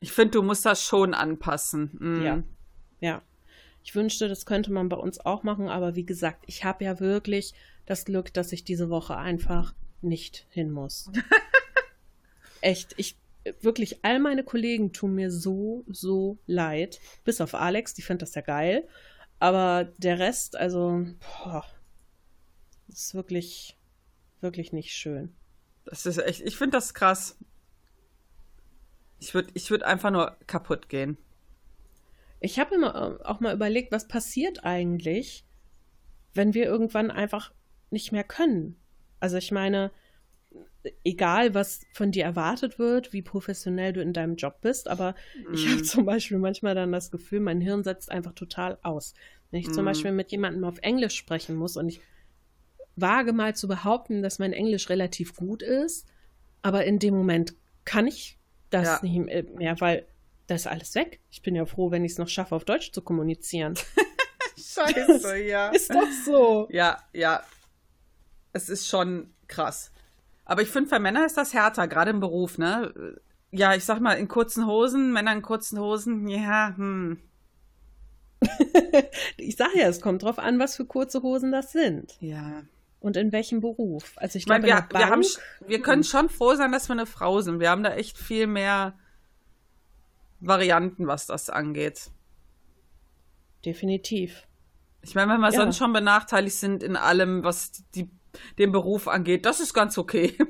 [0.00, 1.90] Ich finde, du musst das schon anpassen.
[1.98, 2.22] Mhm.
[2.22, 2.42] Ja.
[3.00, 3.22] Ja.
[3.84, 7.00] Ich wünschte, das könnte man bei uns auch machen, aber wie gesagt, ich habe ja
[7.00, 7.54] wirklich
[7.90, 11.10] das Glück, dass ich diese Woche einfach nicht hin muss.
[12.60, 13.16] Echt, ich
[13.60, 18.34] wirklich all meine Kollegen tun mir so so leid, bis auf Alex, die findet das
[18.34, 18.86] ja geil.
[19.38, 21.64] Aber der Rest, also, boah,
[22.88, 23.78] ist wirklich,
[24.40, 25.34] wirklich nicht schön.
[25.86, 27.38] Das ist echt, ich finde das krass.
[29.18, 31.16] Ich würde ich würd einfach nur kaputt gehen.
[32.40, 35.44] Ich habe immer äh, auch mal überlegt, was passiert eigentlich,
[36.34, 37.52] wenn wir irgendwann einfach
[37.90, 38.76] nicht mehr können.
[39.18, 39.90] Also ich meine,
[41.04, 45.14] egal was von dir erwartet wird, wie professionell du in deinem Job bist, aber
[45.48, 45.54] mm.
[45.54, 45.84] ich habe mhm.
[45.84, 49.14] zum Beispiel manchmal dann das Gefühl, mein Hirn setzt einfach total aus.
[49.50, 49.72] Wenn ich mm.
[49.72, 49.86] zum mhm.
[49.86, 52.00] Beispiel mit jemandem auf Englisch sprechen muss und ich
[52.96, 56.06] wage mal zu behaupten, dass mein Englisch relativ gut ist,
[56.62, 58.38] aber in dem Moment kann ich
[58.70, 59.00] das ja.
[59.02, 60.06] nicht mehr, weil
[60.46, 61.20] das ist alles weg.
[61.30, 63.74] Ich bin ja froh, wenn ich es noch schaffe, auf Deutsch zu kommunizieren.
[64.56, 65.68] Scheiße, ja.
[65.70, 66.68] Ist doch so.
[66.70, 67.42] Ja, ja.
[68.52, 69.92] Es ist schon krass.
[70.44, 72.92] Aber ich finde, für Männer ist das härter, gerade im Beruf, ne?
[73.52, 77.20] Ja, ich sag mal, in kurzen Hosen, Männer in kurzen Hosen, ja, hm.
[79.36, 82.16] ich sage ja, es kommt drauf an, was für kurze Hosen das sind.
[82.20, 82.62] Ja.
[83.00, 84.12] Und in welchem Beruf?
[84.16, 85.24] Also ich, ich glaube, wir, wir, haben,
[85.66, 87.60] wir können schon froh sein, dass wir eine Frau sind.
[87.60, 88.94] Wir haben da echt viel mehr
[90.40, 92.10] Varianten, was das angeht.
[93.64, 94.46] Definitiv.
[95.02, 95.60] Ich meine, wenn wir ja.
[95.60, 98.10] sonst schon benachteiligt sind in allem, was die
[98.58, 99.46] den Beruf angeht.
[99.46, 100.36] Das ist ganz okay.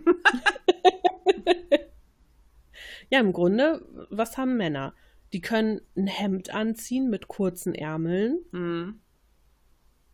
[3.11, 4.95] ja, im Grunde, was haben Männer?
[5.33, 8.41] Die können ein Hemd anziehen mit kurzen Ärmeln.
[8.53, 9.01] Mhm.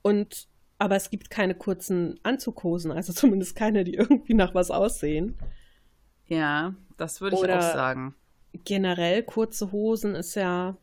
[0.02, 0.48] Und
[0.79, 5.37] aber es gibt keine kurzen Anzughosen, also zumindest keine, die irgendwie nach was aussehen.
[6.26, 8.14] Ja, das würde ich Oder auch sagen.
[8.64, 10.76] Generell kurze Hosen ist ja.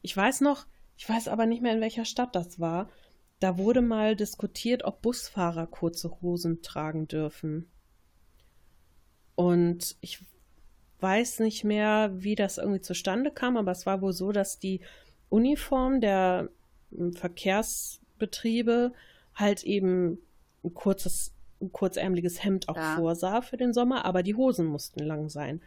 [0.00, 2.88] Ich weiß noch, ich weiß aber nicht mehr, in welcher Stadt das war.
[3.42, 7.68] Da wurde mal diskutiert, ob Busfahrer kurze Hosen tragen dürfen.
[9.34, 10.24] Und ich
[11.00, 14.80] weiß nicht mehr, wie das irgendwie zustande kam, aber es war wohl so, dass die
[15.28, 16.50] Uniform der
[16.92, 18.92] hm, Verkehrsbetriebe
[19.34, 20.18] halt eben
[20.62, 22.94] ein kurzes, ein kurzärmeliges Hemd auch ja.
[22.94, 25.60] vorsah für den Sommer, aber die Hosen mussten lang sein.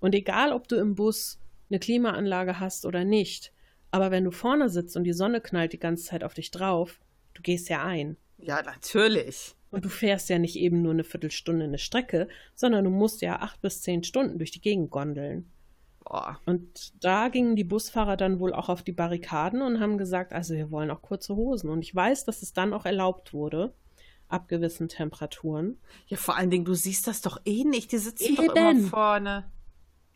[0.00, 1.40] Und egal, ob du im Bus
[1.70, 3.54] eine Klimaanlage hast oder nicht,
[3.90, 7.00] aber wenn du vorne sitzt und die Sonne knallt die ganze Zeit auf dich drauf,
[7.34, 8.16] Du gehst ja ein.
[8.38, 9.54] Ja, natürlich.
[9.70, 13.40] Und du fährst ja nicht eben nur eine Viertelstunde eine Strecke, sondern du musst ja
[13.40, 15.50] acht bis zehn Stunden durch die Gegend gondeln.
[16.04, 16.40] Boah.
[16.46, 20.54] Und da gingen die Busfahrer dann wohl auch auf die Barrikaden und haben gesagt, also
[20.54, 21.70] wir wollen auch kurze Hosen.
[21.70, 23.72] Und ich weiß, dass es dann auch erlaubt wurde,
[24.28, 25.78] ab gewissen Temperaturen.
[26.06, 27.92] Ja, vor allen Dingen, du siehst das doch eh nicht.
[27.92, 28.46] Die sitzen Eben.
[28.48, 29.50] doch immer vorne.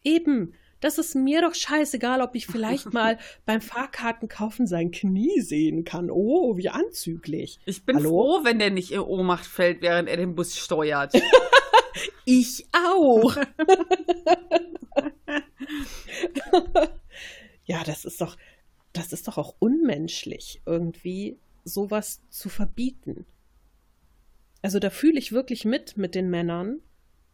[0.02, 0.55] Eben.
[0.80, 6.10] Das ist mir doch scheißegal, ob ich vielleicht mal beim Fahrkartenkaufen sein Knie sehen kann.
[6.10, 7.58] Oh, wie anzüglich.
[7.64, 8.10] Ich bin Hallo?
[8.10, 11.14] froh, wenn der nicht in Ohnmacht fällt, während er den Bus steuert.
[12.28, 13.36] Ich auch.
[17.64, 18.36] ja, das ist doch,
[18.92, 23.26] das ist doch auch unmenschlich, irgendwie sowas zu verbieten.
[24.60, 26.80] Also da fühle ich wirklich mit mit den Männern,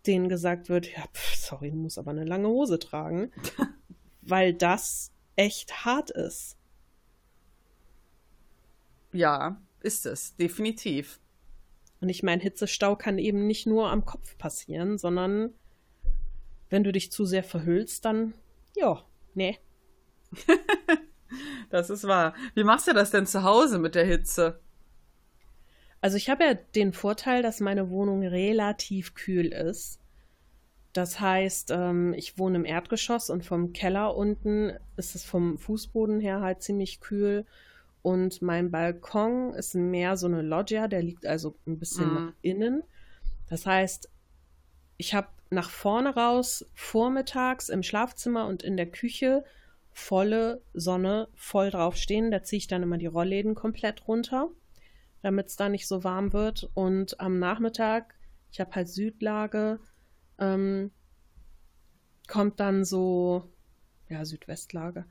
[0.06, 3.30] denen gesagt wird, ja, pf, sorry, du musst aber eine lange Hose tragen,
[4.22, 6.56] weil das echt hart ist.
[9.12, 11.20] ja, ist es, definitiv.
[12.00, 15.54] Und ich meine, Hitzestau kann eben nicht nur am Kopf passieren, sondern
[16.70, 18.34] wenn du dich zu sehr verhüllst, dann,
[18.74, 19.58] ja, nee.
[21.70, 22.34] Das ist wahr.
[22.54, 24.60] Wie machst du das denn zu Hause mit der Hitze?
[26.02, 29.98] Also ich habe ja den Vorteil, dass meine Wohnung relativ kühl ist.
[30.92, 36.20] Das heißt, ähm, ich wohne im Erdgeschoss und vom Keller unten ist es vom Fußboden
[36.20, 37.46] her halt ziemlich kühl.
[38.02, 42.14] Und mein Balkon ist mehr so eine Loggia, der liegt also ein bisschen Mhm.
[42.14, 42.82] nach innen.
[43.48, 44.10] Das heißt,
[44.98, 49.44] ich habe nach vorne raus vormittags im Schlafzimmer und in der Küche
[49.92, 52.30] volle Sonne voll drauf stehen.
[52.30, 54.48] Da ziehe ich dann immer die Rollläden komplett runter,
[55.22, 56.70] damit es da nicht so warm wird.
[56.74, 58.14] Und am Nachmittag,
[58.50, 59.80] ich habe halt Südlage,
[60.38, 60.90] ähm,
[62.28, 63.50] kommt dann so,
[64.08, 65.06] ja, Südwestlage,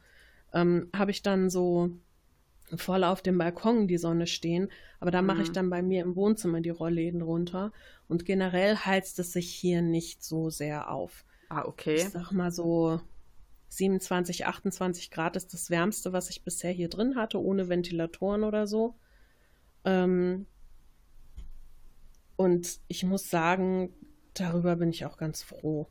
[0.54, 1.92] ähm, habe ich dann so
[2.76, 4.70] voll auf dem Balkon die Sonne stehen.
[5.00, 5.54] Aber da mache ich Mhm.
[5.54, 7.74] dann bei mir im Wohnzimmer die Rollläden runter.
[8.08, 11.26] Und generell heizt es sich hier nicht so sehr auf.
[11.50, 12.10] Ah, Ich okay.
[12.10, 13.02] sag mal so
[13.70, 18.68] 27, 28 Grad ist das Wärmste, was ich bisher hier drin hatte, ohne Ventilatoren oder
[18.68, 18.96] so.
[19.86, 20.46] Ähm,
[22.36, 23.94] und ich muss sagen,
[24.34, 25.88] darüber bin ich auch ganz froh.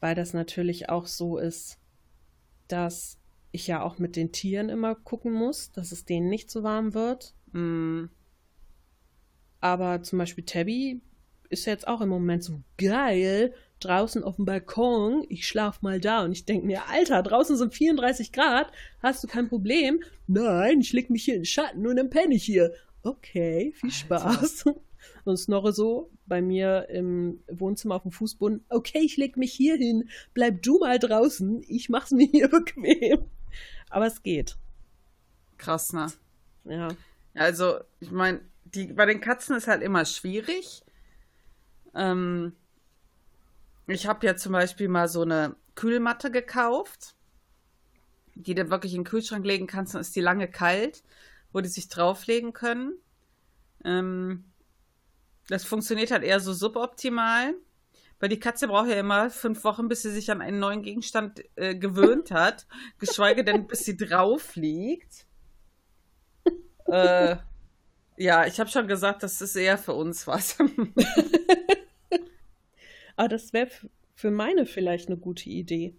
[0.00, 1.78] Weil das natürlich auch so ist,
[2.68, 3.18] dass
[3.50, 6.94] ich ja auch mit den Tieren immer gucken muss, dass es denen nicht zu warm
[6.94, 7.34] wird.
[7.52, 8.06] Mm,
[9.60, 11.00] Aber zum Beispiel Tabby
[11.48, 16.24] ist jetzt auch im Moment so geil, draußen auf dem Balkon, ich schlaf mal da
[16.24, 18.70] und ich denke mir, Alter, draußen sind 34 Grad,
[19.02, 20.02] hast du kein Problem?
[20.26, 22.72] Nein, ich leg mich hier in den Schatten und dann penne ich hier.
[23.02, 24.64] Okay, viel Spaß.
[25.24, 29.76] Und Snorre so bei mir im Wohnzimmer auf dem Fußboden, okay, ich leg mich hier
[29.76, 33.26] hin, bleib du mal draußen, ich mach's mir hier bequem.
[33.90, 34.56] Aber es geht.
[35.56, 36.08] krass, ne?
[36.64, 36.88] Ja.
[37.34, 40.82] Also, ich meine, die, bei den Katzen ist halt immer schwierig.
[41.94, 42.52] Ähm,
[43.94, 47.14] ich habe ja zum Beispiel mal so eine Kühlmatte gekauft,
[48.34, 51.02] die du wirklich in den Kühlschrank legen kannst, dann ist die lange kalt,
[51.52, 52.94] wo die sich drauflegen können.
[53.84, 54.44] Ähm,
[55.48, 57.54] das funktioniert halt eher so suboptimal,
[58.20, 61.42] weil die Katze braucht ja immer fünf Wochen, bis sie sich an einen neuen Gegenstand
[61.56, 62.66] äh, gewöhnt hat,
[62.98, 65.26] geschweige denn, bis sie drauf liegt.
[66.86, 67.36] äh,
[68.16, 70.58] ja, ich habe schon gesagt, das ist eher für uns was.
[73.18, 73.68] Aber das wäre
[74.14, 75.96] für meine vielleicht eine gute Idee.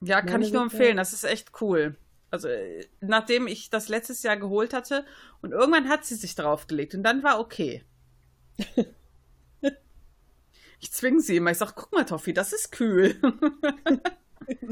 [0.00, 0.96] ja, kann Meine ich nur empfehlen.
[0.96, 1.96] Das ist echt cool.
[2.30, 5.04] Also, äh, nachdem ich das letztes Jahr geholt hatte
[5.42, 7.84] und irgendwann hat sie sich draufgelegt und dann war okay.
[10.78, 11.50] ich zwinge sie immer.
[11.50, 13.20] Ich sag, guck mal, Toffi, das ist kühl.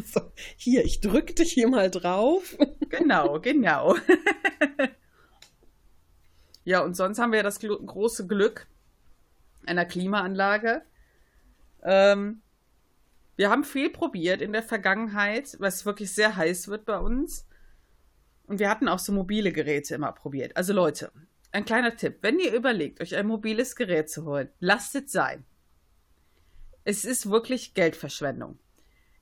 [0.03, 2.57] So, hier, ich drück dich hier mal drauf.
[2.89, 3.95] genau, genau.
[6.65, 8.67] ja, und sonst haben wir ja das große Glück
[9.67, 10.83] einer Klimaanlage.
[11.83, 12.43] Ähm,
[13.37, 17.47] wir haben viel probiert in der Vergangenheit, weil es wirklich sehr heiß wird bei uns.
[18.47, 20.57] Und wir hatten auch so mobile Geräte immer probiert.
[20.57, 21.13] Also Leute,
[21.53, 22.19] ein kleiner Tipp.
[22.21, 25.45] Wenn ihr überlegt, euch ein mobiles Gerät zu holen, lasst es sein.
[26.85, 28.59] Es ist wirklich Geldverschwendung.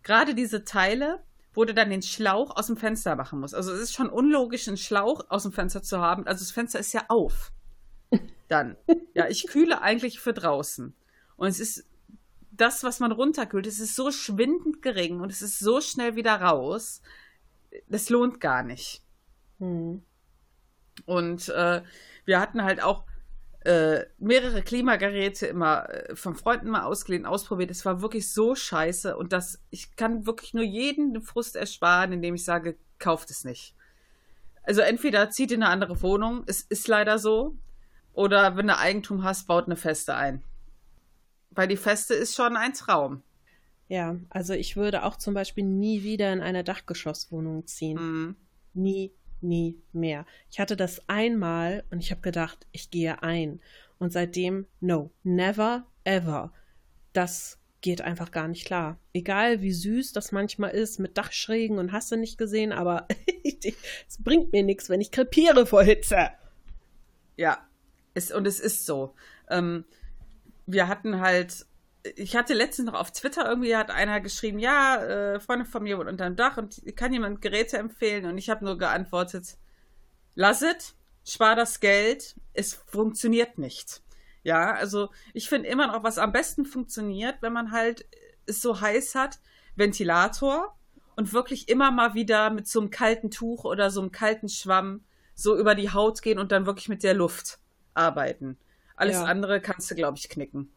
[0.02, 3.54] Gerade diese Teile, wo du dann den Schlauch aus dem Fenster machen musst.
[3.54, 6.26] Also es ist schon unlogisch, einen Schlauch aus dem Fenster zu haben.
[6.26, 7.52] Also das Fenster ist ja auf.
[8.48, 8.76] Dann.
[9.14, 10.94] Ja, ich kühle eigentlich für draußen.
[11.36, 11.86] Und es ist
[12.56, 16.40] das, was man runterkühlt, es ist so schwindend gering und es ist so schnell wieder
[16.40, 17.02] raus.
[17.88, 19.02] Das lohnt gar nicht.
[19.58, 20.02] Hm.
[21.04, 21.82] Und äh,
[22.24, 23.04] wir hatten halt auch
[23.66, 27.70] äh, mehrere Klimageräte immer äh, von Freunden mal ausgeliehen, ausprobiert.
[27.70, 32.12] Es war wirklich so scheiße und das, ich kann wirklich nur jeden den Frust ersparen,
[32.12, 33.74] indem ich sage, kauft es nicht.
[34.62, 37.56] Also entweder zieht in eine andere Wohnung, es ist leider so,
[38.12, 40.42] oder wenn du Eigentum hast, baut eine Feste ein.
[41.56, 43.22] Weil die Feste ist schon ein Traum.
[43.88, 47.96] Ja, also ich würde auch zum Beispiel nie wieder in eine Dachgeschosswohnung ziehen.
[47.98, 48.36] Mhm.
[48.74, 50.26] Nie, nie mehr.
[50.50, 53.60] Ich hatte das einmal und ich habe gedacht, ich gehe ein.
[53.98, 56.52] Und seitdem, no, never, ever.
[57.12, 58.98] Das geht einfach gar nicht klar.
[59.14, 63.06] Egal wie süß das manchmal ist mit Dachschrägen und hast du nicht gesehen, aber
[63.44, 66.30] es bringt mir nichts, wenn ich krepiere vor Hitze.
[67.36, 67.66] Ja,
[68.14, 69.14] ist, und es ist so.
[69.48, 69.84] Ähm,
[70.66, 71.66] wir hatten halt,
[72.16, 75.98] ich hatte letztens noch auf Twitter irgendwie, hat einer geschrieben, ja, äh, Freunde von mir
[75.98, 78.26] wohnt unter dem Dach und kann jemand Geräte empfehlen?
[78.26, 79.57] Und ich habe nur geantwortet,
[80.35, 84.02] lass es, spar das Geld, es funktioniert nicht.
[84.42, 88.07] Ja, also ich finde immer noch, was am besten funktioniert, wenn man halt
[88.46, 89.40] es so heiß hat,
[89.74, 90.76] Ventilator
[91.16, 95.05] und wirklich immer mal wieder mit so einem kalten Tuch oder so einem kalten Schwamm
[95.35, 97.59] so über die Haut gehen und dann wirklich mit der Luft
[97.94, 98.57] arbeiten.
[98.96, 99.24] Alles ja.
[99.24, 100.70] andere kannst du, glaube ich, knicken.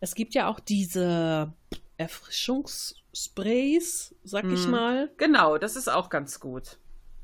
[0.00, 1.52] Es gibt ja auch diese
[1.96, 4.54] Erfrischungssprays, sag hm.
[4.54, 4.70] ich mhm.
[4.70, 5.10] mal.
[5.16, 6.78] Genau, das ist auch ganz gut.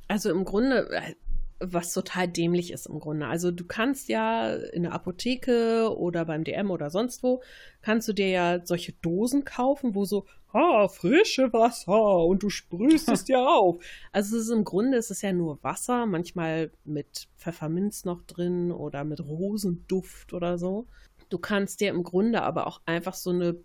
[0.09, 1.15] Also im Grunde, äh,
[1.61, 3.27] was total dämlich ist im Grunde.
[3.27, 7.43] Also du kannst ja in der Apotheke oder beim DM oder sonst wo,
[7.83, 13.09] kannst du dir ja solche Dosen kaufen, wo so, ah, frische Wasser und du sprühst
[13.11, 13.83] es dir auf.
[14.13, 18.73] Also es ist im Grunde ist es ja nur Wasser, manchmal mit Pfefferminz noch drin
[18.73, 20.87] oder mit Rosenduft oder so.
[21.29, 23.57] Du kannst dir im Grunde aber auch einfach so eine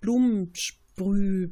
[0.00, 1.50] Blumensprüh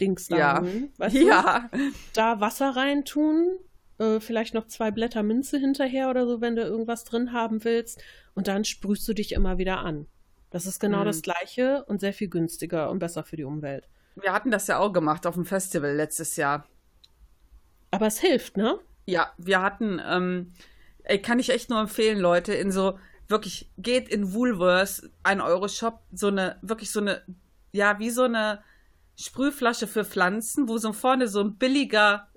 [0.00, 0.64] Dings da, ja.
[0.98, 1.26] weißt du?
[1.26, 1.70] Ja.
[2.12, 3.56] Da Wasser reintun,
[3.98, 8.02] äh, vielleicht noch zwei Blätter Minze hinterher oder so, wenn du irgendwas drin haben willst.
[8.34, 10.06] Und dann sprühst du dich immer wieder an.
[10.50, 11.06] Das ist genau mhm.
[11.06, 13.88] das Gleiche und sehr viel günstiger und besser für die Umwelt.
[14.16, 16.66] Wir hatten das ja auch gemacht auf dem Festival letztes Jahr.
[17.90, 18.78] Aber es hilft, ne?
[19.04, 20.52] Ja, wir hatten, ähm,
[21.04, 22.98] ey, kann ich echt nur empfehlen, Leute, in so,
[23.28, 27.22] wirklich, geht in Woolworths, ein Euro-Shop, so eine, wirklich so eine,
[27.72, 28.62] ja, wie so eine
[29.16, 32.28] Sprühflasche für Pflanzen, wo so vorne so ein billiger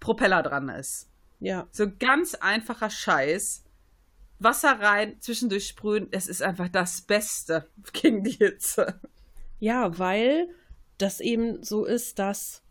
[0.00, 1.08] Propeller dran ist.
[1.40, 1.66] Ja.
[1.70, 3.64] So ganz einfacher Scheiß.
[4.38, 9.00] Wasser rein, zwischendurch sprühen, es ist einfach das Beste gegen die Hitze.
[9.58, 10.48] Ja, weil
[10.98, 12.62] das eben so ist, dass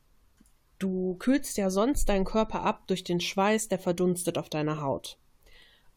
[0.80, 5.18] du kühlst ja sonst deinen Körper ab durch den Schweiß, der verdunstet auf deiner Haut.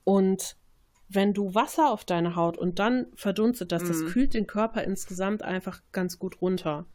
[0.05, 0.57] Und
[1.09, 3.88] wenn du Wasser auf deine Haut und dann verdunstet das, mm.
[3.88, 4.07] das mhm.
[4.09, 6.87] kühlt den Körper insgesamt einfach ganz gut runter.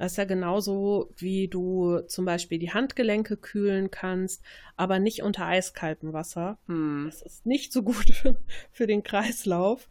[0.00, 4.42] Das ist ja genauso, wie du zum Beispiel die Handgelenke kühlen kannst,
[4.78, 6.56] aber nicht unter eiskaltem Wasser.
[6.68, 7.02] Hm.
[7.04, 8.34] Das ist nicht so gut für,
[8.72, 9.90] für den Kreislauf.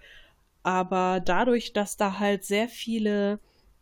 [0.63, 3.39] Aber dadurch, dass da halt sehr viele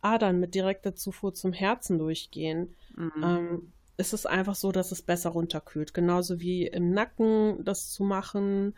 [0.08, 3.12] Adern mit direkter Zufuhr zum Herzen durchgehen, mhm.
[3.22, 5.94] ähm, ist es einfach so, dass es besser runterkühlt.
[5.94, 8.76] Genauso wie im Nacken das zu machen.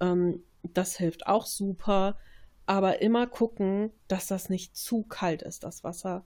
[0.00, 2.18] Ähm, das hilft auch super.
[2.66, 6.24] Aber immer gucken, dass das nicht zu kalt ist, das Wasser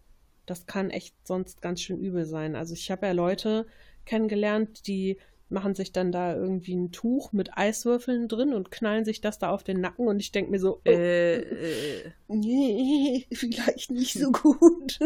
[0.51, 2.57] das kann echt sonst ganz schön übel sein.
[2.57, 3.67] Also ich habe ja Leute
[4.05, 5.19] kennengelernt, die
[5.51, 9.51] machen sich dann da irgendwie ein Tuch mit Eiswürfeln drin und knallen sich das da
[9.51, 12.13] auf den Nacken und ich denke mir so, oh, äh, äh.
[12.29, 14.99] nee, vielleicht nicht so gut.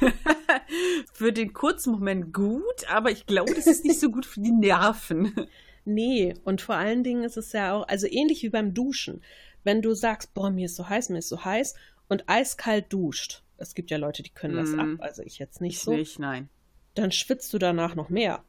[1.12, 4.52] für den kurzen Moment gut, aber ich glaube, das ist nicht so gut für die
[4.52, 5.32] Nerven.
[5.88, 9.22] Nee, und vor allen Dingen ist es ja auch, also ähnlich wie beim Duschen.
[9.62, 11.74] Wenn du sagst, boah, mir ist so heiß, mir ist so heiß
[12.08, 14.58] und eiskalt duscht, es gibt ja Leute, die können mm.
[14.58, 15.00] das ab, mhm.
[15.00, 15.92] also ich jetzt nicht so.
[15.92, 16.48] Nicht, nein.
[16.94, 18.42] Dann schwitzt du danach noch mehr.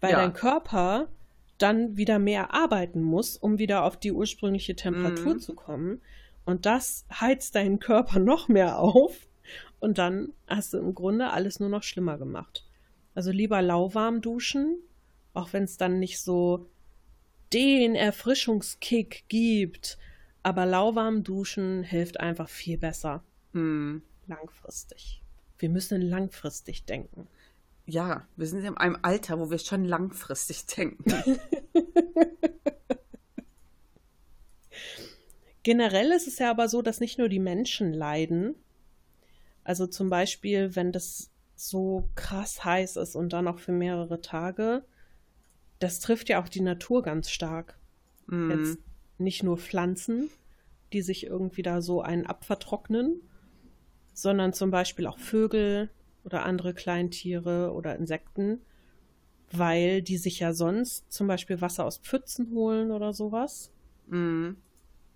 [0.00, 0.18] Weil ja.
[0.18, 1.08] dein Körper
[1.58, 5.40] dann wieder mehr arbeiten muss, um wieder auf die ursprüngliche Temperatur mm.
[5.40, 6.00] zu kommen.
[6.44, 9.28] Und das heizt deinen Körper noch mehr auf.
[9.78, 12.66] Und dann hast du im Grunde alles nur noch schlimmer gemacht.
[13.14, 14.78] Also lieber lauwarm duschen,
[15.34, 16.66] auch wenn es dann nicht so
[17.52, 19.98] den Erfrischungskick gibt,
[20.42, 23.22] aber lauwarm duschen hilft einfach viel besser.
[23.52, 24.02] Hm.
[24.26, 25.22] Langfristig.
[25.58, 27.26] Wir müssen langfristig denken.
[27.90, 31.12] Ja, wir sind in einem Alter, wo wir schon langfristig denken.
[35.64, 38.54] Generell ist es ja aber so, dass nicht nur die Menschen leiden.
[39.64, 44.84] Also zum Beispiel, wenn das so krass heiß ist und dann auch für mehrere Tage,
[45.80, 47.76] das trifft ja auch die Natur ganz stark.
[48.28, 48.52] Mm.
[48.52, 48.78] Jetzt
[49.18, 50.30] nicht nur Pflanzen,
[50.92, 53.20] die sich irgendwie da so einen abvertrocknen,
[54.14, 55.90] sondern zum Beispiel auch Vögel
[56.24, 58.60] oder andere Kleintiere oder Insekten,
[59.52, 63.72] weil die sich ja sonst zum Beispiel Wasser aus Pfützen holen oder sowas.
[64.06, 64.56] Mhm.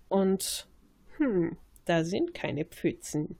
[0.09, 0.67] Und
[1.17, 3.37] hm, da sind keine Pfützen.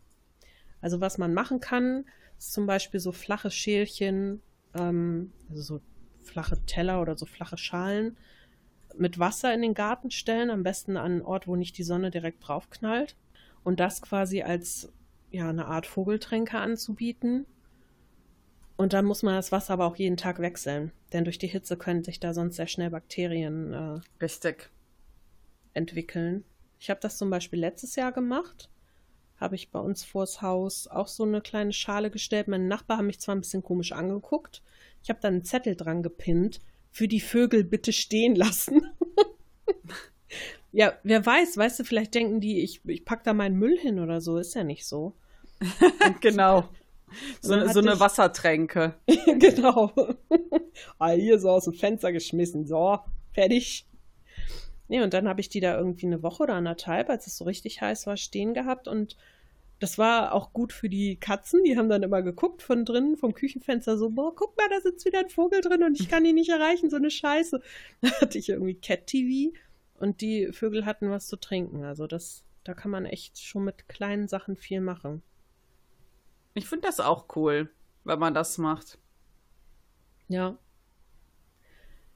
[0.81, 2.05] Also was man machen kann,
[2.37, 4.41] ist zum Beispiel so flache Schälchen,
[4.73, 5.81] ähm, also so
[6.23, 8.17] flache Teller oder so flache Schalen
[8.97, 12.11] mit Wasser in den Garten stellen, am besten an einen Ort, wo nicht die Sonne
[12.11, 13.15] direkt drauf knallt.
[13.63, 14.91] Und das quasi als
[15.31, 17.45] ja, eine Art Vogeltränke anzubieten.
[18.77, 20.91] Und dann muss man das Wasser aber auch jeden Tag wechseln.
[21.13, 23.99] Denn durch die Hitze können sich da sonst sehr schnell Bakterien äh,
[25.73, 26.43] entwickeln.
[26.79, 28.69] Ich habe das zum Beispiel letztes Jahr gemacht.
[29.37, 32.47] habe ich bei uns vors Haus auch so eine kleine Schale gestellt.
[32.47, 34.61] Meine Nachbarn haben mich zwar ein bisschen komisch angeguckt.
[35.03, 36.61] Ich habe dann einen Zettel dran gepinnt.
[36.91, 38.81] Für die Vögel bitte stehen lassen.
[40.71, 43.99] ja, wer weiß, weißt du, vielleicht denken die, ich, ich pack da meinen Müll hin
[43.99, 44.37] oder so.
[44.37, 45.13] Ist ja nicht so.
[46.21, 46.69] genau.
[47.41, 47.99] So, so eine ich...
[47.99, 48.95] Wassertränke.
[49.39, 49.91] genau.
[50.99, 52.65] ah, hier so aus dem Fenster geschmissen.
[52.65, 52.99] So,
[53.33, 53.85] fertig.
[54.87, 57.45] Nee, und dann habe ich die da irgendwie eine Woche oder anderthalb, als es so
[57.45, 58.87] richtig heiß war, stehen gehabt.
[58.87, 59.17] Und
[59.79, 61.63] das war auch gut für die Katzen.
[61.63, 65.05] Die haben dann immer geguckt von drinnen, vom Küchenfenster, so, boah, guck mal, da sitzt
[65.05, 67.61] wieder ein Vogel drin und ich kann ihn nicht erreichen, so eine Scheiße.
[68.01, 69.55] Da hatte ich irgendwie Cat-TV
[69.99, 71.83] und die Vögel hatten was zu trinken.
[71.83, 75.23] Also das, da kann man echt schon mit kleinen Sachen viel machen.
[76.55, 77.69] Ich finde das auch cool,
[78.05, 78.97] wenn man das macht.
[80.29, 80.57] Ja.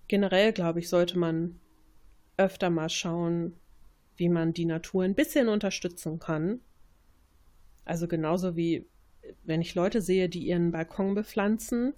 [0.07, 1.59] Generell, glaube ich, sollte man
[2.37, 3.55] öfter mal schauen,
[4.15, 6.61] wie man die Natur ein bisschen unterstützen kann.
[7.85, 8.87] Also genauso wie
[9.43, 11.93] wenn ich Leute sehe, die ihren Balkon bepflanzen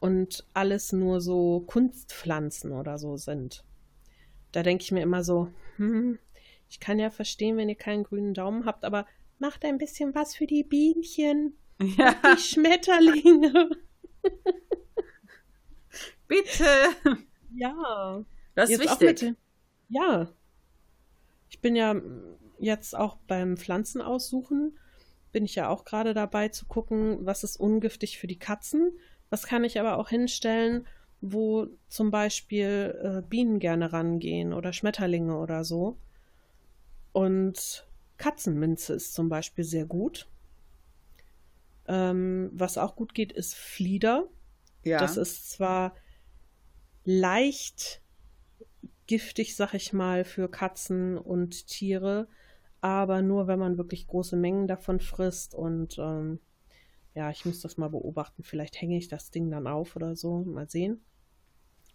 [0.00, 3.64] und alles nur so Kunstpflanzen oder so sind.
[4.52, 6.18] Da denke ich mir immer so, hm,
[6.68, 9.06] ich kann ja verstehen, wenn ihr keinen grünen Daumen habt, aber
[9.38, 11.54] macht ein bisschen was für die Bienchen.
[11.80, 12.14] Ja.
[12.34, 13.70] Die Schmetterlinge.
[16.26, 16.64] Bitte.
[17.54, 18.24] Ja.
[18.54, 19.34] Das ist Jetzt wichtig.
[19.88, 20.28] Ja.
[21.48, 21.94] Ich bin ja
[22.58, 24.78] jetzt auch beim Pflanzen aussuchen,
[25.32, 28.98] bin ich ja auch gerade dabei zu gucken, was ist ungiftig für die Katzen,
[29.30, 30.86] was kann ich aber auch hinstellen,
[31.20, 35.98] wo zum Beispiel äh, Bienen gerne rangehen oder Schmetterlinge oder so.
[37.12, 40.28] Und Katzenminze ist zum Beispiel sehr gut.
[41.88, 44.28] Ähm, was auch gut geht, ist Flieder.
[44.84, 44.98] Ja.
[44.98, 45.94] Das ist zwar
[47.04, 48.02] leicht
[49.06, 52.28] giftig, sag ich mal, für Katzen und Tiere,
[52.80, 56.40] aber nur wenn man wirklich große Mengen davon frisst und ähm,
[57.14, 58.44] ja, ich muss das mal beobachten.
[58.44, 60.44] Vielleicht hänge ich das Ding dann auf oder so.
[60.44, 61.04] Mal sehen.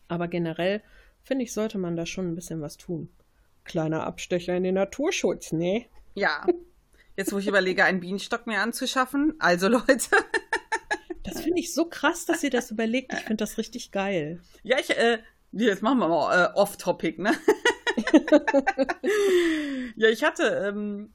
[0.09, 0.83] Aber generell
[1.21, 3.09] finde ich, sollte man da schon ein bisschen was tun.
[3.63, 5.85] Kleiner Abstecher in den Naturschutz, ne?
[6.15, 6.45] Ja.
[7.15, 9.35] Jetzt, wo ich überlege, einen Bienenstock mir anzuschaffen.
[9.39, 10.09] Also, Leute.
[11.23, 13.13] Das finde ich so krass, dass ihr das überlegt.
[13.13, 14.41] Ich finde das richtig geil.
[14.63, 15.19] Ja, ich, äh,
[15.53, 17.31] Jetzt machen wir mal äh, off-topic, ne?
[19.95, 21.13] ja, ich hatte, ähm,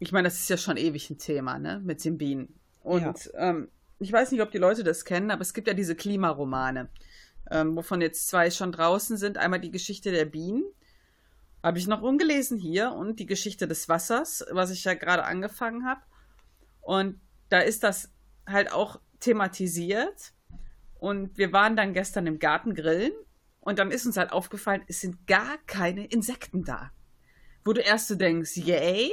[0.00, 2.58] ich meine, das ist ja schon ewig ein Thema, ne, mit den Bienen.
[2.82, 3.50] Und ja.
[3.50, 3.68] ähm,
[4.00, 6.88] ich weiß nicht, ob die Leute das kennen, aber es gibt ja diese Klimaromane,
[7.52, 9.38] ähm, wovon jetzt zwei schon draußen sind.
[9.38, 10.64] Einmal die Geschichte der Bienen,
[11.62, 15.86] habe ich noch ungelesen hier, und die Geschichte des Wassers, was ich ja gerade angefangen
[15.86, 16.00] habe.
[16.80, 18.10] Und da ist das
[18.46, 20.32] halt auch thematisiert.
[20.98, 23.12] Und wir waren dann gestern im Garten grillen
[23.60, 26.90] und dann ist uns halt aufgefallen, es sind gar keine Insekten da.
[27.64, 29.12] Wo du erst so denkst, yay,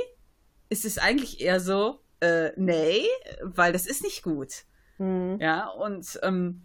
[0.69, 3.05] ist es eigentlich eher so, äh, nee,
[3.41, 4.65] weil das ist nicht gut.
[4.97, 5.37] Mhm.
[5.39, 6.63] Ja, und ähm,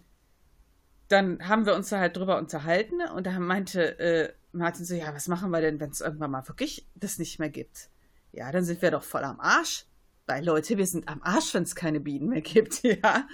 [1.10, 5.12] dann haben wir uns da halt drüber unterhalten und da meinte äh, Martin so, ja,
[5.12, 7.90] was machen wir denn, wenn es irgendwann mal wirklich das nicht mehr gibt?
[8.32, 9.86] Ja, dann sind wir doch voll am Arsch.
[10.26, 13.26] Weil Leute, wir sind am Arsch, wenn es keine Bienen mehr gibt, ja.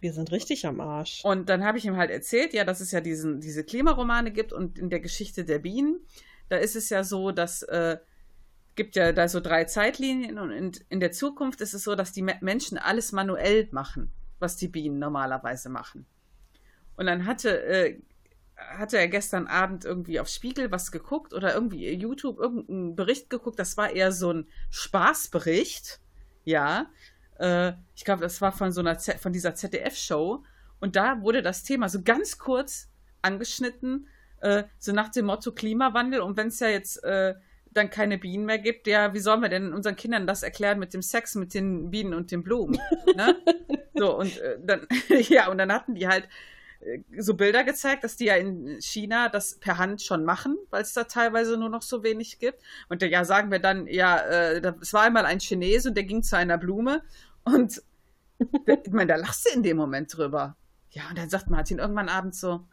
[0.00, 1.22] Wir sind richtig am Arsch.
[1.24, 4.52] Und dann habe ich ihm halt erzählt, ja, dass es ja diesen, diese Klimaromane gibt
[4.52, 6.00] und in der Geschichte der Bienen,
[6.48, 7.98] da ist es ja so, dass äh,
[8.76, 12.12] gibt ja da so drei Zeitlinien und in, in der Zukunft ist es so, dass
[12.12, 16.06] die Menschen alles manuell machen, was die Bienen normalerweise machen.
[16.98, 18.00] Und dann hatte, äh,
[18.56, 23.58] hatte er gestern Abend irgendwie auf Spiegel was geguckt oder irgendwie YouTube irgendeinen Bericht geguckt,
[23.58, 26.00] das war eher so ein Spaßbericht,
[26.44, 26.90] ja,
[27.38, 30.42] äh, ich glaube, das war von so einer Z von dieser ZDF-Show.
[30.80, 32.88] Und da wurde das Thema so ganz kurz
[33.22, 34.08] angeschnitten,
[34.40, 36.20] äh, so nach dem Motto Klimawandel.
[36.20, 37.34] Und wenn es ja jetzt äh,
[37.70, 40.94] dann keine Bienen mehr gibt, ja, wie sollen wir denn unseren Kindern das erklären mit
[40.94, 42.80] dem Sex mit den Bienen und den Blumen?
[43.14, 43.36] ne?
[43.94, 46.28] So, und äh, dann, ja, und dann hatten die halt
[47.18, 50.92] so Bilder gezeigt, dass die ja in China das per Hand schon machen, weil es
[50.92, 52.60] da teilweise nur noch so wenig gibt.
[52.88, 56.22] Und ja, sagen wir dann, ja, äh, es war einmal ein Chinese und der ging
[56.22, 57.02] zu einer Blume
[57.44, 57.82] und
[58.38, 60.56] ich meine, da lachst du in dem Moment drüber.
[60.90, 62.64] Ja, und dann sagt Martin irgendwann abends so,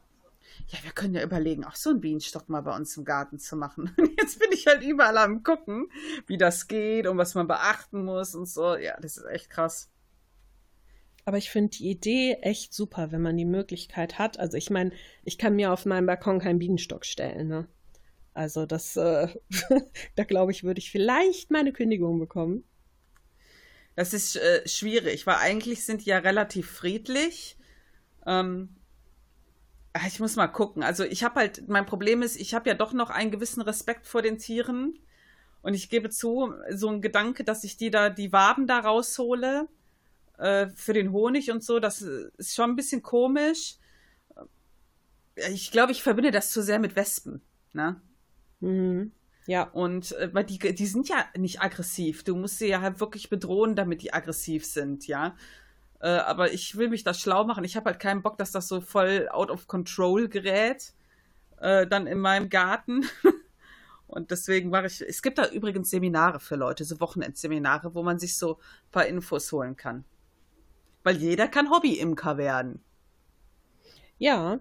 [0.67, 3.57] ja, wir können ja überlegen, auch so einen Bienenstock mal bei uns im Garten zu
[3.57, 3.93] machen.
[3.97, 5.89] Und jetzt bin ich halt überall am gucken,
[6.27, 8.75] wie das geht und was man beachten muss und so.
[8.75, 9.89] Ja, das ist echt krass.
[11.25, 14.39] Aber ich finde die Idee echt super, wenn man die Möglichkeit hat.
[14.39, 14.91] Also ich meine,
[15.23, 17.67] ich kann mir auf meinem Balkon keinen Bienenstock stellen, ne?
[18.35, 19.27] Also das, äh,
[20.15, 22.63] da glaube ich, würde ich vielleicht meine Kündigung bekommen.
[23.95, 27.57] Das ist äh, schwierig, weil eigentlich sind die ja relativ friedlich.
[28.27, 28.75] Ähm,
[29.93, 30.83] ah, ich muss mal gucken.
[30.83, 34.05] Also ich habe halt, mein Problem ist, ich habe ja doch noch einen gewissen Respekt
[34.05, 34.99] vor den Tieren.
[35.63, 39.69] Und ich gebe zu, so ein Gedanke, dass ich die da, die Waben da raushole
[40.37, 43.77] äh, für den Honig und so, das ist schon ein bisschen komisch.
[45.51, 47.41] Ich glaube, ich verbinde das zu sehr mit Wespen.
[47.73, 48.01] Ne?
[48.59, 49.11] Mhm.
[49.47, 49.63] Ja.
[49.63, 52.23] Und äh, weil die, die sind ja nicht aggressiv.
[52.23, 55.35] Du musst sie ja halt wirklich bedrohen, damit die aggressiv sind, ja.
[55.99, 57.63] Äh, aber ich will mich da schlau machen.
[57.63, 60.93] Ich habe halt keinen Bock, dass das so voll out of control gerät.
[61.59, 63.05] Äh, dann in meinem Garten.
[64.07, 65.01] Und deswegen mache ich.
[65.01, 69.05] Es gibt da übrigens Seminare für Leute, so Wochenendseminare, wo man sich so ein paar
[69.07, 70.05] Infos holen kann.
[71.05, 72.81] Weil jeder kann Hobby-Imker werden.
[74.17, 74.59] Ja,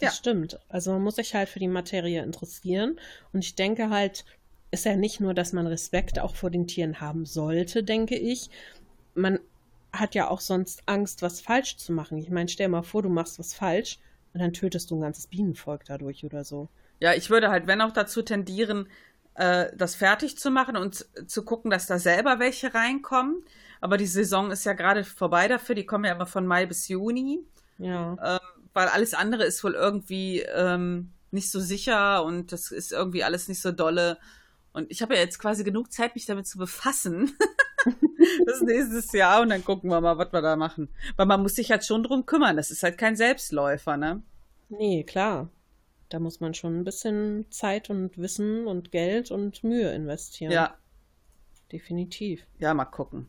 [0.00, 0.18] das ja.
[0.18, 0.58] stimmt.
[0.70, 2.98] Also man muss sich halt für die Materie interessieren.
[3.34, 4.24] Und ich denke halt,
[4.70, 8.48] ist ja nicht nur, dass man Respekt auch vor den Tieren haben sollte, denke ich.
[9.14, 9.38] Man
[9.92, 12.16] hat ja auch sonst Angst, was falsch zu machen.
[12.16, 13.98] Ich meine, stell mal vor, du machst was falsch
[14.32, 16.70] und dann tötest du ein ganzes Bienenvolk dadurch oder so.
[17.00, 18.88] Ja, ich würde halt, wenn auch dazu tendieren,
[19.34, 23.42] äh, das fertig zu machen und zu gucken, dass da selber welche reinkommen.
[23.80, 25.74] Aber die Saison ist ja gerade vorbei dafür.
[25.74, 27.40] Die kommen ja immer von Mai bis Juni.
[27.78, 28.16] Ja.
[28.22, 33.24] Ähm, weil alles andere ist wohl irgendwie ähm, nicht so sicher und das ist irgendwie
[33.24, 34.18] alles nicht so dolle.
[34.72, 37.32] Und ich habe ja jetzt quasi genug Zeit, mich damit zu befassen.
[38.46, 40.88] das ist nächstes Jahr und dann gucken wir mal, was wir da machen.
[41.16, 42.56] Weil man muss sich halt schon drum kümmern.
[42.56, 44.22] Das ist halt kein Selbstläufer, ne?
[44.68, 45.48] Nee, klar.
[46.12, 50.52] Da muss man schon ein bisschen Zeit und Wissen und Geld und Mühe investieren.
[50.52, 50.78] Ja.
[51.70, 52.46] Definitiv.
[52.58, 53.28] Ja, mal gucken.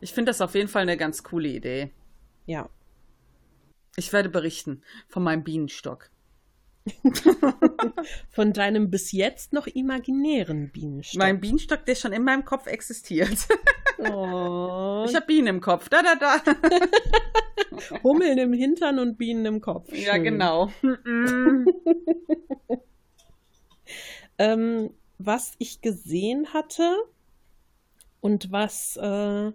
[0.00, 1.90] Ich finde das auf jeden Fall eine ganz coole Idee.
[2.46, 2.70] Ja,
[3.96, 6.10] ich werde berichten von meinem Bienenstock.
[8.30, 11.18] von deinem bis jetzt noch imaginären Bienenstock.
[11.18, 13.48] Mein Bienenstock, der schon in meinem Kopf existiert.
[13.98, 15.04] Oh.
[15.08, 15.88] Ich habe Bienen im Kopf.
[15.90, 16.40] Da, da, da.
[18.02, 19.90] Hummeln im Hintern und Bienen im Kopf.
[19.90, 20.02] Schön.
[20.02, 20.70] Ja, genau.
[24.38, 26.96] ähm, was ich gesehen hatte
[28.20, 29.52] und was äh,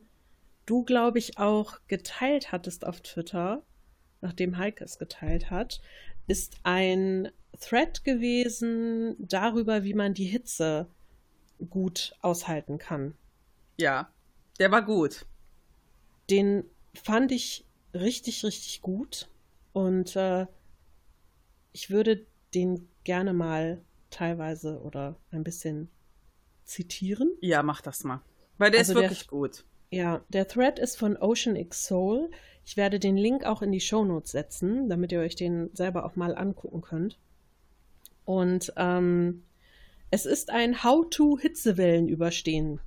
[0.68, 3.64] du, glaube ich, auch geteilt hattest auf Twitter,
[4.22, 5.82] nachdem Heike es geteilt hat,
[6.30, 10.88] ist ein Thread gewesen darüber, wie man die Hitze
[11.70, 13.16] gut aushalten kann.
[13.78, 14.12] Ja,
[14.60, 15.26] der war gut.
[16.30, 16.64] Den
[16.94, 19.30] fand ich richtig, richtig gut.
[19.74, 20.46] Und äh,
[21.74, 25.90] ich würde den gerne mal teilweise oder ein bisschen
[26.64, 27.36] zitieren.
[27.42, 28.22] Ja, mach das mal.
[28.58, 29.66] Weil der also ist wirklich der, gut.
[29.92, 32.30] Ja, der Thread ist von Ocean X Soul.
[32.70, 36.06] Ich werde den Link auch in die Show Notes setzen, damit ihr euch den selber
[36.06, 37.18] auch mal angucken könnt.
[38.26, 39.42] Und ähm,
[40.12, 42.80] es ist ein How-to Hitzewellen überstehen.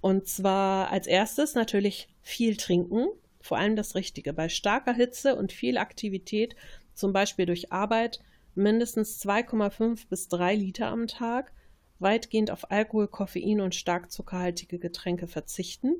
[0.00, 3.08] Und zwar als erstes natürlich viel trinken,
[3.40, 4.32] vor allem das Richtige.
[4.32, 6.54] Bei starker Hitze und viel Aktivität,
[6.94, 8.20] zum Beispiel durch Arbeit,
[8.54, 11.50] mindestens 2,5 bis 3 Liter am Tag
[11.98, 15.96] weitgehend auf Alkohol, Koffein und stark zuckerhaltige Getränke verzichten.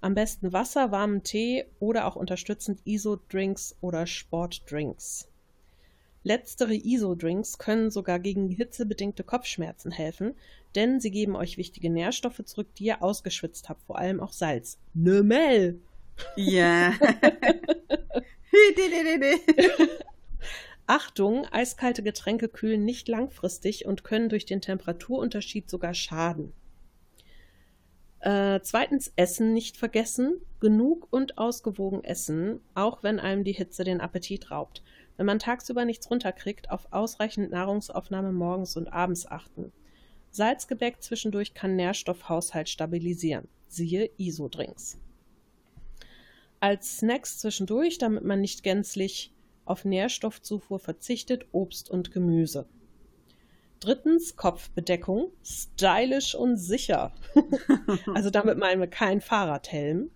[0.00, 5.28] Am besten Wasser, warmen Tee oder auch unterstützend ISO-Drinks oder Sportdrinks.
[6.22, 10.34] Letztere ISO-Drinks können sogar gegen hitzebedingte Kopfschmerzen helfen,
[10.74, 14.78] denn sie geben euch wichtige Nährstoffe zurück, die ihr ausgeschwitzt habt, vor allem auch Salz.
[14.92, 15.80] Ne Mel!
[16.36, 16.92] Ja.
[20.86, 26.52] Achtung, eiskalte Getränke kühlen nicht langfristig und können durch den Temperaturunterschied sogar schaden.
[28.26, 30.40] Äh, zweitens, Essen nicht vergessen.
[30.58, 34.82] Genug und ausgewogen essen, auch wenn einem die Hitze den Appetit raubt.
[35.16, 39.70] Wenn man tagsüber nichts runterkriegt, auf ausreichend Nahrungsaufnahme morgens und abends achten.
[40.32, 43.46] Salzgebäck zwischendurch kann Nährstoffhaushalt stabilisieren.
[43.68, 44.98] Siehe ISO-Drinks.
[46.58, 49.32] Als Snacks zwischendurch, damit man nicht gänzlich
[49.64, 52.66] auf Nährstoffzufuhr verzichtet, Obst und Gemüse.
[53.80, 57.12] Drittens Kopfbedeckung, stylisch und sicher.
[58.14, 60.10] also damit meinen wir kein Fahrradhelm.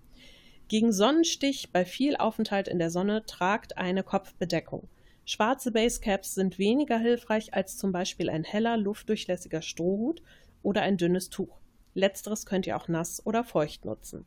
[0.69, 4.89] Gegen Sonnenstich bei viel Aufenthalt in der Sonne tragt eine Kopfbedeckung.
[5.25, 10.23] Schwarze Basecaps sind weniger hilfreich als zum Beispiel ein heller, luftdurchlässiger Strohhut
[10.63, 11.59] oder ein dünnes Tuch.
[11.95, 14.25] Letzteres könnt ihr auch nass oder feucht nutzen.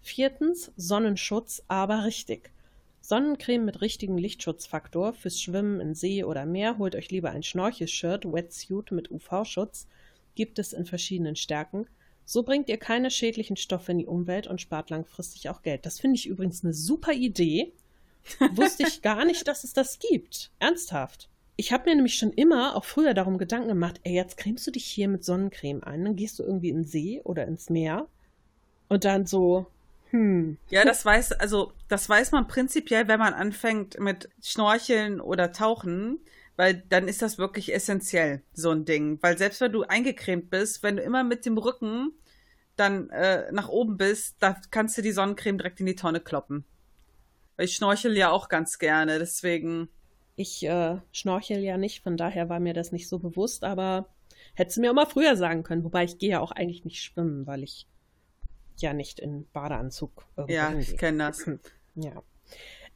[0.00, 2.52] Viertens Sonnenschutz, aber richtig.
[3.02, 6.78] Sonnencreme mit richtigem Lichtschutzfaktor fürs Schwimmen in See oder Meer.
[6.78, 9.88] Holt euch lieber ein Schnorchelshirt, Wetsuit mit UV-Schutz.
[10.36, 11.86] Gibt es in verschiedenen Stärken.
[12.24, 15.84] So bringt ihr keine schädlichen Stoffe in die Umwelt und spart langfristig auch Geld.
[15.84, 17.72] Das finde ich übrigens eine super Idee.
[18.52, 20.52] Wusste ich gar nicht, dass es das gibt.
[20.60, 21.28] Ernsthaft.
[21.56, 24.70] Ich habe mir nämlich schon immer, auch früher, darum Gedanken gemacht, ey, jetzt cremst du
[24.70, 28.06] dich hier mit Sonnencreme ein, dann gehst du irgendwie in den See oder ins Meer
[28.88, 29.66] und dann so,
[30.12, 30.58] hm.
[30.68, 36.20] Ja, das weiß, also das weiß man prinzipiell, wenn man anfängt mit Schnorcheln oder Tauchen,
[36.56, 39.18] Weil dann ist das wirklich essentiell, so ein Ding.
[39.22, 42.12] Weil selbst wenn du eingecremt bist, wenn du immer mit dem Rücken
[42.76, 46.64] dann äh, nach oben bist, da kannst du die Sonnencreme direkt in die Tonne kloppen.
[47.56, 49.88] Weil ich schnorchel ja auch ganz gerne, deswegen.
[50.36, 54.08] Ich äh, schnorchel ja nicht, von daher war mir das nicht so bewusst, aber
[54.54, 55.84] hättest du mir auch mal früher sagen können.
[55.84, 57.86] Wobei ich gehe ja auch eigentlich nicht schwimmen, weil ich
[58.82, 60.80] ja nicht in Badeanzug Ja, hingehe.
[60.80, 61.44] ich kenne das.
[61.94, 62.22] Ja.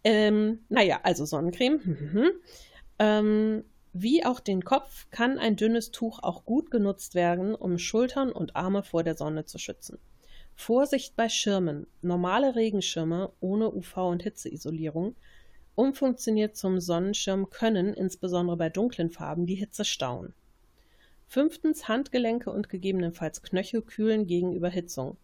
[0.04, 1.80] Ähm, naja, also Sonnencreme.
[1.84, 2.30] Mhm.
[2.98, 8.32] Ähm, wie auch den Kopf kann ein dünnes Tuch auch gut genutzt werden, um Schultern
[8.32, 9.98] und Arme vor der Sonne zu schützen.
[10.54, 11.86] Vorsicht bei Schirmen.
[12.00, 15.14] Normale Regenschirme ohne UV- und Hitzeisolierung
[15.74, 20.32] umfunktioniert zum Sonnenschirm können, insbesondere bei dunklen Farben, die Hitze stauen.
[21.28, 25.18] Fünftens Handgelenke und gegebenenfalls Knöchel kühlen gegen Überhitzung.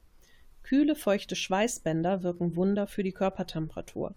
[0.62, 4.14] Kühle, feuchte Schweißbänder wirken Wunder für die Körpertemperatur.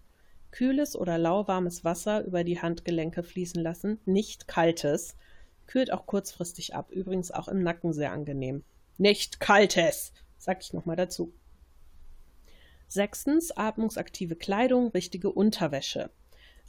[0.50, 5.16] Kühles oder lauwarmes Wasser über die Handgelenke fließen lassen, nicht kaltes,
[5.66, 8.64] kühlt auch kurzfristig ab, übrigens auch im Nacken sehr angenehm.
[8.96, 11.34] Nicht kaltes, sag ich nochmal dazu.
[12.88, 16.10] Sechstens, atmungsaktive Kleidung, richtige Unterwäsche.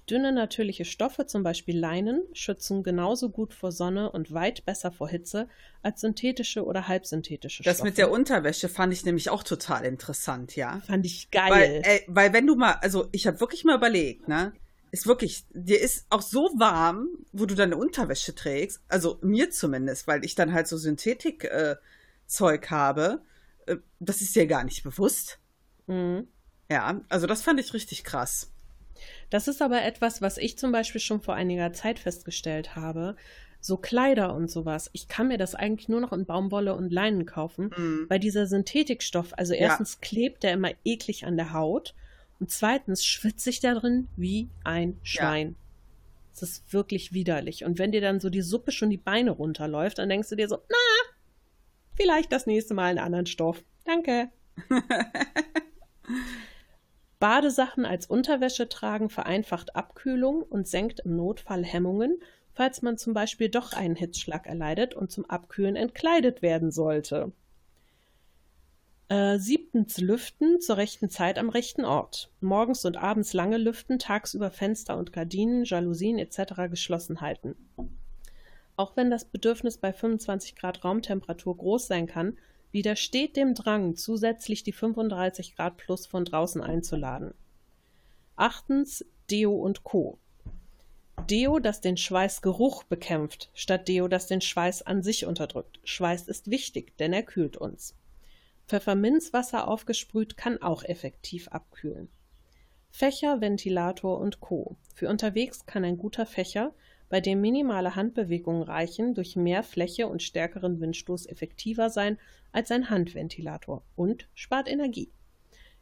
[0.09, 5.09] Dünne natürliche Stoffe, zum Beispiel Leinen, schützen genauso gut vor Sonne und weit besser vor
[5.09, 5.49] Hitze
[5.81, 7.77] als synthetische oder halbsynthetische Stoffe.
[7.77, 10.81] Das mit der Unterwäsche fand ich nämlich auch total interessant, ja.
[10.87, 11.51] Fand ich geil.
[11.51, 14.53] Weil, äh, weil wenn du mal, also ich habe wirklich mal überlegt, ne?
[14.91, 20.07] Ist wirklich, dir ist auch so warm, wo du deine Unterwäsche trägst, also mir zumindest,
[20.07, 23.21] weil ich dann halt so Synthetik-Zeug äh, habe,
[23.65, 25.39] äh, das ist dir gar nicht bewusst.
[25.87, 26.29] Mhm.
[26.71, 28.51] Ja, also das fand ich richtig krass.
[29.29, 33.15] Das ist aber etwas, was ich zum Beispiel schon vor einiger Zeit festgestellt habe.
[33.59, 34.89] So Kleider und sowas.
[34.93, 38.05] Ich kann mir das eigentlich nur noch in Baumwolle und Leinen kaufen, mhm.
[38.07, 40.07] weil dieser Synthetikstoff, also erstens ja.
[40.07, 41.95] klebt der immer eklig an der Haut
[42.39, 45.49] und zweitens schwitze ich da drin wie ein Schwein.
[45.49, 45.55] Ja.
[46.39, 47.65] Das ist wirklich widerlich.
[47.65, 50.47] Und wenn dir dann so die Suppe schon die Beine runterläuft, dann denkst du dir
[50.47, 50.77] so, na,
[51.95, 53.63] vielleicht das nächste Mal einen anderen Stoff.
[53.85, 54.29] Danke.
[57.19, 62.19] Badesachen als Unterwäsche tragen vereinfacht Abkühlung und senkt im Notfall Hemmungen,
[62.53, 67.31] falls man zum Beispiel doch einen Hitzschlag erleidet und zum Abkühlen entkleidet werden sollte.
[69.09, 72.29] Äh, siebtens Lüften zur rechten Zeit am rechten Ort.
[72.41, 76.69] Morgens und abends lange lüften, tagsüber Fenster und Gardinen, Jalousien etc.
[76.69, 77.55] geschlossen halten.
[78.75, 82.37] Auch wenn das Bedürfnis bei 25 Grad Raumtemperatur groß sein kann,
[82.71, 87.33] widersteht dem Drang, zusätzlich die 35 Grad plus von draußen einzuladen.
[88.35, 90.19] Achtens Deo und Co.
[91.29, 95.79] Deo, das den Schweißgeruch bekämpft, statt Deo, das den Schweiß an sich unterdrückt.
[95.83, 97.95] Schweiß ist wichtig, denn er kühlt uns.
[98.67, 102.09] Pfefferminzwasser aufgesprüht kann auch effektiv abkühlen.
[102.89, 104.75] Fächer, Ventilator und Co.
[104.93, 106.73] Für unterwegs kann ein guter Fächer
[107.09, 112.17] bei dem minimale Handbewegungen reichen, durch mehr Fläche und stärkeren Windstoß effektiver sein
[112.51, 115.11] als ein Handventilator und spart Energie.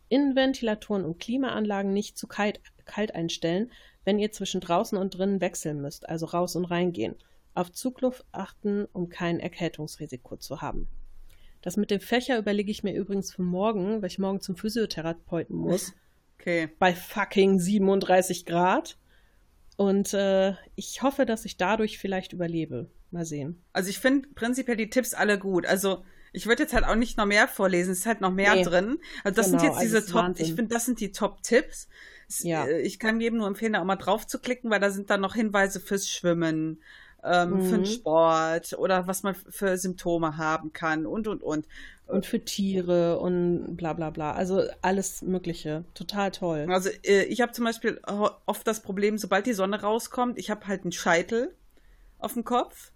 [0.10, 3.72] Innenventilatoren und Klimaanlagen nicht zu kalt, kalt einstellen,
[4.04, 7.16] wenn ihr zwischen draußen und drinnen wechseln müsst, also raus und reingehen.
[7.56, 10.88] Auf Zugluft achten, um kein Erkältungsrisiko zu haben.
[11.62, 15.56] Das mit dem Fächer überlege ich mir übrigens für morgen, weil ich morgen zum Physiotherapeuten
[15.56, 15.94] muss.
[16.38, 16.70] Okay.
[16.80, 18.98] Bei fucking 37 Grad.
[19.78, 22.90] Und äh, ich hoffe, dass ich dadurch vielleicht überlebe.
[23.12, 23.62] Mal sehen.
[23.72, 25.66] Also ich finde prinzipiell die Tipps alle gut.
[25.66, 26.04] Also
[26.34, 28.64] ich würde jetzt halt auch nicht noch mehr vorlesen, es ist halt noch mehr nee.
[28.64, 28.98] drin.
[29.24, 30.46] Also das genau, sind jetzt diese Top, Wahnsinn.
[30.46, 31.88] ich finde, das sind die Top-Tipps.
[32.40, 32.66] Ja.
[32.66, 35.10] Äh, ich kann jedem nur empfehlen, da auch mal drauf zu klicken, weil da sind
[35.10, 36.82] dann noch Hinweise fürs Schwimmen,
[37.26, 37.62] ähm, mhm.
[37.64, 41.68] für den Sport oder was man für Symptome haben kann und und und.
[42.08, 44.34] Und für Tiere und bla bla bla.
[44.34, 45.86] Also alles Mögliche.
[45.96, 46.68] Total toll.
[46.70, 48.00] Also äh, ich habe zum Beispiel
[48.46, 51.56] oft das Problem, sobald die Sonne rauskommt, ich habe halt einen Scheitel
[52.20, 52.92] auf dem Kopf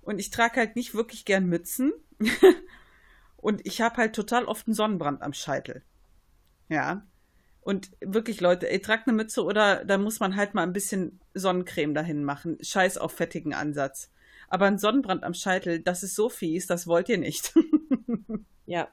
[0.00, 1.92] und ich trage halt nicht wirklich gern Mützen.
[3.36, 5.82] und ich habe halt total oft einen Sonnenbrand am Scheitel.
[6.70, 7.02] Ja.
[7.66, 11.18] Und wirklich, Leute, ey, tragt eine Mütze oder da muss man halt mal ein bisschen
[11.34, 12.58] Sonnencreme dahin machen.
[12.60, 14.12] Scheiß auf fettigen Ansatz.
[14.46, 17.52] Aber ein Sonnenbrand am Scheitel, das ist so fies, das wollt ihr nicht.
[18.66, 18.86] ja.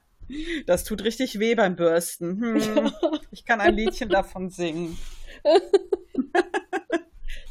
[0.65, 2.41] Das tut richtig weh beim Bürsten.
[2.41, 2.91] Hm,
[3.31, 4.97] ich kann ein Liedchen davon singen.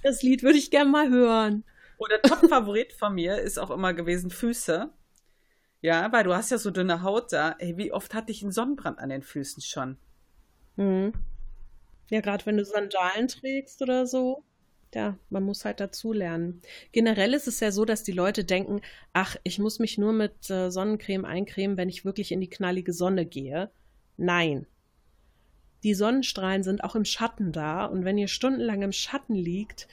[0.03, 1.63] Das Lied würde ich gern mal hören.
[1.97, 4.91] Oder Top-Favorit von mir ist auch immer gewesen Füße.
[5.81, 7.55] Ja, weil du hast ja so dünne Haut da.
[7.61, 9.99] Ey, wie oft hatte ich einen Sonnenbrand an den Füßen schon?
[10.77, 11.13] Mhm.
[12.11, 14.45] Ja, gerade wenn du Sandalen trägst oder so.
[14.95, 16.61] Ja, man muss halt dazu lernen.
[16.93, 18.83] Generell ist es ja so, dass die Leute denken,
[19.15, 22.93] ach, ich muss mich nur mit äh, Sonnencreme eincremen, wenn ich wirklich in die knallige
[22.93, 23.71] Sonne gehe.
[24.19, 24.67] Nein.
[25.83, 29.89] Die Sonnenstrahlen sind auch im Schatten da und wenn ihr stundenlang im Schatten liegt,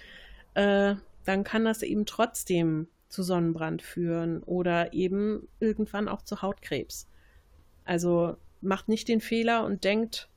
[0.53, 7.07] äh, dann kann das eben trotzdem zu Sonnenbrand führen oder eben irgendwann auch zu Hautkrebs.
[7.85, 10.29] Also macht nicht den Fehler und denkt,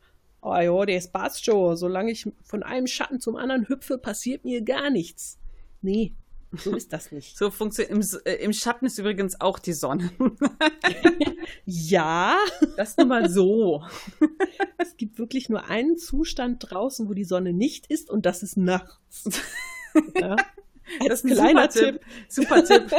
[0.43, 4.63] oh ja, das passt schon, solange ich von einem Schatten zum anderen hüpfe, passiert mir
[4.63, 5.39] gar nichts.
[5.81, 6.15] Nee,
[6.55, 7.39] so ist das nicht.
[7.39, 10.11] So funktioniert im, äh, im Schatten ist übrigens auch die Sonne.
[11.65, 12.37] ja.
[12.77, 13.83] Das nur mal so.
[14.77, 18.59] es gibt wirklich nur einen Zustand draußen, wo die Sonne nicht ist, und das ist
[18.59, 19.41] nachts.
[20.21, 20.37] Ja.
[21.07, 22.01] Das ist ein kleiner Tipp.
[22.29, 22.91] Super Tipp.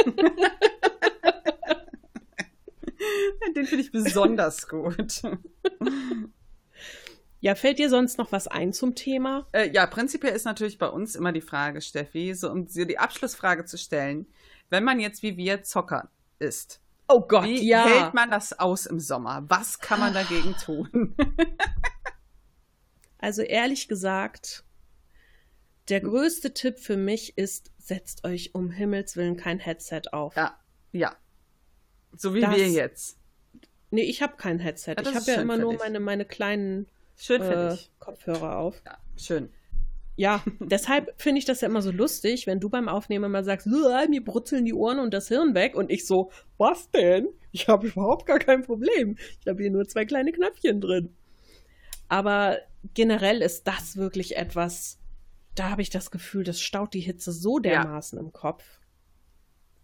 [3.56, 5.22] Den finde ich besonders gut.
[7.44, 9.46] Ja, fällt dir sonst noch was ein zum Thema?
[9.52, 12.98] Äh, ja, prinzipiell ist natürlich bei uns immer die Frage, Steffi, so um dir die
[12.98, 14.28] Abschlussfrage zu stellen,
[14.70, 16.80] wenn man jetzt wie wir Zocker ist.
[17.10, 17.86] Oh Gott, wie ja.
[17.86, 19.44] hält man das aus im Sommer?
[19.50, 21.18] Was kann man dagegen tun?
[23.18, 24.64] also ehrlich gesagt,
[25.89, 30.38] der größte Tipp für mich ist, setzt euch um Himmels Willen kein Headset auf.
[30.38, 30.58] Ja,
[30.94, 31.14] ja.
[32.16, 33.18] So wie das, wir jetzt.
[33.91, 34.96] Nee, ich habe kein Headset.
[34.96, 36.88] Ja, ich habe ja immer nur meine, meine kleinen
[37.24, 38.82] schön äh, Kopfhörer auf.
[38.86, 39.49] Ja, schön.
[40.15, 43.67] Ja, deshalb finde ich das ja immer so lustig, wenn du beim Aufnehmen immer sagst,
[43.67, 47.28] mir brutzeln die Ohren und das Hirn weg und ich so, was denn?
[47.51, 49.17] Ich habe überhaupt gar kein Problem.
[49.39, 51.15] Ich habe hier nur zwei kleine Knöpfchen drin.
[52.09, 52.57] Aber
[52.93, 54.99] generell ist das wirklich etwas,
[55.55, 58.24] da habe ich das Gefühl, das staut die Hitze so dermaßen ja.
[58.24, 58.63] im Kopf.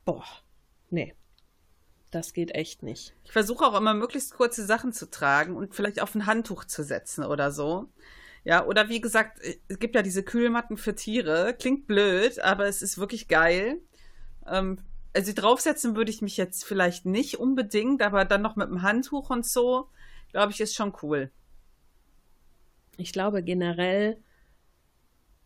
[0.05, 0.25] Boah,
[0.89, 1.13] nee.
[2.11, 3.15] Das geht echt nicht.
[3.23, 6.83] Ich versuche auch immer möglichst kurze Sachen zu tragen und vielleicht auf ein Handtuch zu
[6.83, 7.87] setzen oder so.
[8.43, 11.53] Ja, oder wie gesagt, es gibt ja diese Kühlmatten für Tiere.
[11.59, 13.79] Klingt blöd, aber es ist wirklich geil.
[14.47, 14.79] Ähm,
[15.13, 19.29] also draufsetzen würde ich mich jetzt vielleicht nicht unbedingt, aber dann noch mit dem Handtuch
[19.29, 19.89] und so,
[20.31, 21.31] glaube ich, ist schon cool.
[22.97, 24.21] Ich glaube generell,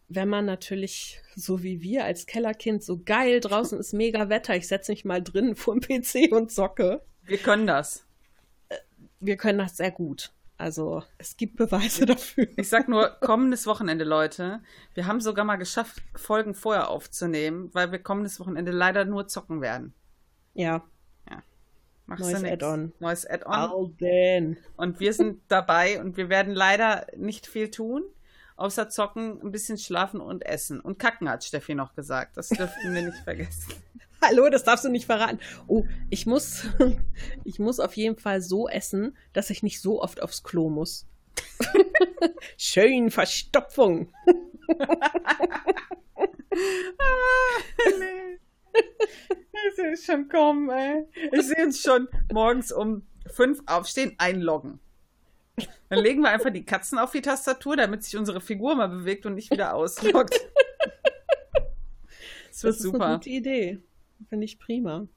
[0.10, 4.68] wenn man natürlich, so wie wir als Kellerkind, so geil, draußen ist mega Wetter, ich
[4.68, 7.01] setze mich mal drin vor dem PC und zocke.
[7.24, 8.06] Wir können das.
[8.70, 8.78] Äh,
[9.20, 10.32] wir können das sehr gut.
[10.58, 12.47] Also es gibt Beweise dafür.
[12.58, 14.62] Ich sag nur, kommendes Wochenende, Leute.
[14.93, 19.62] Wir haben sogar mal geschafft, Folgen vorher aufzunehmen, weil wir kommendes Wochenende leider nur zocken
[19.62, 19.93] werden.
[20.54, 20.84] Ja.
[21.30, 21.41] Ja.
[22.06, 22.93] Machst Neues Add-on.
[22.99, 24.58] Neues Add-on.
[24.78, 28.04] Und wir sind dabei und wir werden leider nicht viel tun
[28.64, 30.80] außer zocken, ein bisschen schlafen und essen.
[30.80, 32.38] Und kacken, hat Steffi noch gesagt.
[32.38, 33.74] Das dürften wir nicht vergessen.
[34.22, 35.39] Hallo, das darfst du nicht verraten.
[35.68, 36.64] Oh, ich muss,
[37.43, 41.05] ich muss auf jeden Fall so essen, dass ich nicht so oft aufs Klo muss.
[42.57, 44.14] Schön Verstopfung.
[44.80, 44.95] ah,
[47.99, 48.39] nee.
[49.68, 51.05] Ich sehe schon kommen, ey.
[51.34, 54.80] Ich sehe uns schon morgens um fünf aufstehen, einloggen.
[55.89, 59.26] Dann legen wir einfach die Katzen auf die Tastatur, damit sich unsere Figur mal bewegt
[59.26, 60.34] und nicht wieder ausloggt.
[62.47, 62.97] das wird das super.
[62.97, 63.80] Ist eine gute Idee.
[64.30, 65.08] Finde ich prima.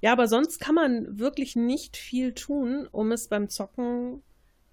[0.00, 4.22] Ja, aber sonst kann man wirklich nicht viel tun, um es beim Zocken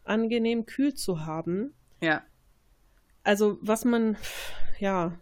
[0.04, 1.74] angenehm kühl zu haben.
[2.02, 2.24] Ja.
[3.24, 4.18] Also, was man,
[4.80, 5.20] ja,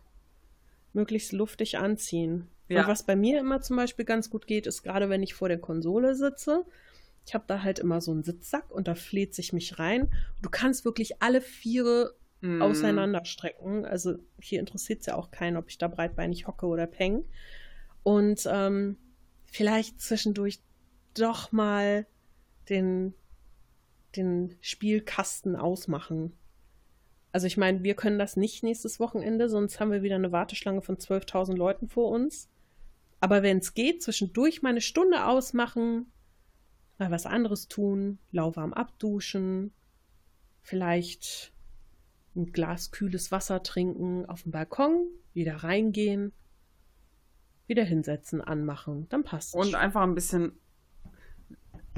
[0.94, 2.48] möglichst luftig anziehen.
[2.68, 2.82] Ja.
[2.82, 5.50] Und was bei mir immer zum Beispiel ganz gut geht, ist gerade wenn ich vor
[5.50, 6.66] der Konsole sitze,
[7.26, 10.12] ich habe da halt immer so einen Sitzsack und da fleht sich mich rein.
[10.42, 12.62] Du kannst wirklich alle Viere mm.
[12.62, 13.86] auseinanderstrecken.
[13.86, 17.26] Also hier interessiert es ja auch keinen, ob ich da breitbeinig hocke oder peng.
[18.04, 18.98] Und ähm,
[19.46, 20.60] vielleicht zwischendurch
[21.16, 22.06] doch mal
[22.70, 23.16] den,
[24.16, 26.34] den Spielkasten ausmachen.
[27.32, 30.82] Also ich meine, wir können das nicht nächstes Wochenende, sonst haben wir wieder eine Warteschlange
[30.82, 32.50] von 12.000 Leuten vor uns.
[33.20, 36.12] Aber wenn es geht, zwischendurch mal eine Stunde ausmachen,
[36.98, 39.74] mal was anderes tun, lauwarm abduschen,
[40.62, 41.54] vielleicht
[42.36, 46.34] ein Glas kühles Wasser trinken, auf dem Balkon, wieder reingehen,
[47.68, 50.60] wieder hinsetzen, anmachen, dann passt Und einfach ein bisschen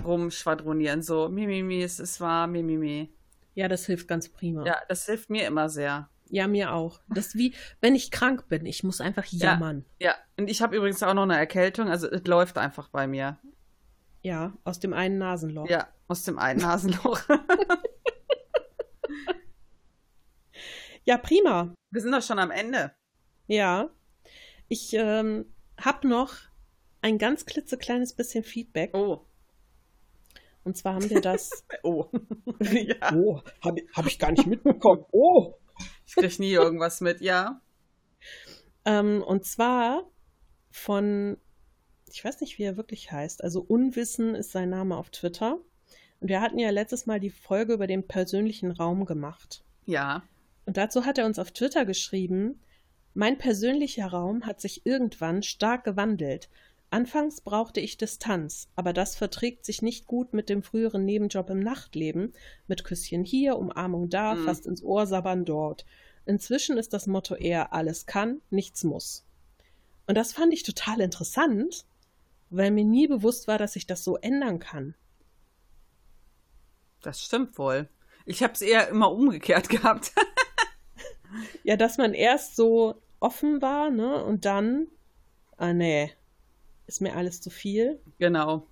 [0.03, 3.11] rumschwadronieren, so mimimi, es ist wahr, mimimi.
[3.55, 4.65] Ja, das hilft ganz prima.
[4.65, 6.09] Ja, das hilft mir immer sehr.
[6.29, 7.01] Ja, mir auch.
[7.09, 9.85] Das ist wie, wenn ich krank bin, ich muss einfach jammern.
[9.99, 10.15] Ja, ja.
[10.37, 13.37] und ich habe übrigens auch noch eine Erkältung, also es läuft einfach bei mir.
[14.27, 15.69] Ja, aus dem einen Nasenloch.
[15.69, 17.21] Ja, aus dem einen Nasenloch.
[21.05, 21.73] ja, prima.
[21.91, 22.91] Wir sind doch schon am Ende.
[23.47, 23.89] Ja.
[24.67, 25.45] Ich ähm,
[25.79, 26.33] habe noch
[26.99, 28.93] ein ganz klitzekleines bisschen Feedback.
[28.93, 29.25] Oh.
[30.65, 31.63] Und zwar haben wir das.
[31.83, 32.07] oh.
[32.59, 33.13] ja.
[33.15, 35.05] Oh, habe hab ich gar nicht mitbekommen.
[35.13, 35.53] Oh.
[36.05, 37.61] Ich kriege nie irgendwas mit, ja.
[38.83, 40.11] Ähm, und zwar
[40.69, 41.37] von
[42.11, 43.43] ich weiß nicht, wie er wirklich heißt.
[43.43, 45.59] Also Unwissen ist sein Name auf Twitter.
[46.19, 49.63] Und wir hatten ja letztes Mal die Folge über den persönlichen Raum gemacht.
[49.85, 50.23] Ja.
[50.65, 52.59] Und dazu hat er uns auf Twitter geschrieben,
[53.13, 56.49] Mein persönlicher Raum hat sich irgendwann stark gewandelt.
[56.91, 61.59] Anfangs brauchte ich Distanz, aber das verträgt sich nicht gut mit dem früheren Nebenjob im
[61.59, 62.33] Nachtleben,
[62.67, 64.45] mit Küsschen hier, Umarmung da, Mhm.
[64.45, 65.85] fast ins Ohr sabbern dort.
[66.25, 69.25] Inzwischen ist das Motto eher alles kann, nichts muss.
[70.05, 71.85] Und das fand ich total interessant,
[72.49, 74.95] weil mir nie bewusst war, dass ich das so ändern kann.
[77.01, 77.89] Das stimmt wohl.
[78.25, 80.11] Ich habe es eher immer umgekehrt gehabt.
[81.63, 84.87] Ja, dass man erst so offen war, ne, und dann,
[85.57, 86.11] ah nee,
[86.87, 87.99] ist mir alles zu viel.
[88.17, 88.65] genau.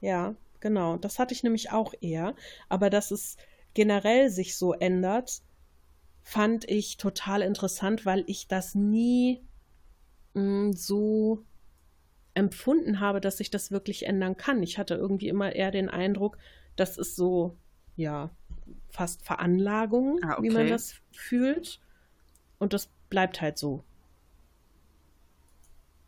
[0.00, 0.96] Ja, genau.
[0.96, 2.34] Das hatte ich nämlich auch eher.
[2.68, 3.36] Aber dass es
[3.74, 5.42] generell sich so ändert,
[6.22, 9.44] fand ich total interessant, weil ich das nie
[10.34, 11.44] mh, so
[12.34, 14.62] empfunden habe, dass sich das wirklich ändern kann.
[14.62, 16.38] Ich hatte irgendwie immer eher den Eindruck,
[16.76, 17.56] das ist so,
[17.96, 18.30] ja,
[18.90, 20.70] fast Veranlagung, Ah, wie man okay.
[20.70, 21.80] das fühlt.
[22.58, 23.84] Und das bleibt halt so.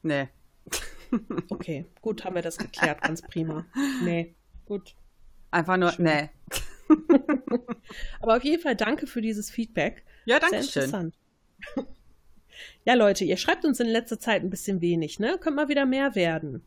[0.02, 0.28] Nee.
[1.48, 3.64] Okay, gut, haben wir das geklärt, ganz prima.
[4.02, 4.96] Nee, gut.
[5.52, 6.06] Einfach nur, Schön.
[6.06, 6.30] nee.
[8.20, 10.04] Aber auf jeden Fall danke für dieses Feedback.
[10.24, 10.82] Ja, danke schön.
[10.82, 11.14] interessant.
[12.84, 15.38] Ja, Leute, ihr schreibt uns in letzter Zeit ein bisschen wenig, ne?
[15.40, 16.62] Könnt mal wieder mehr werden.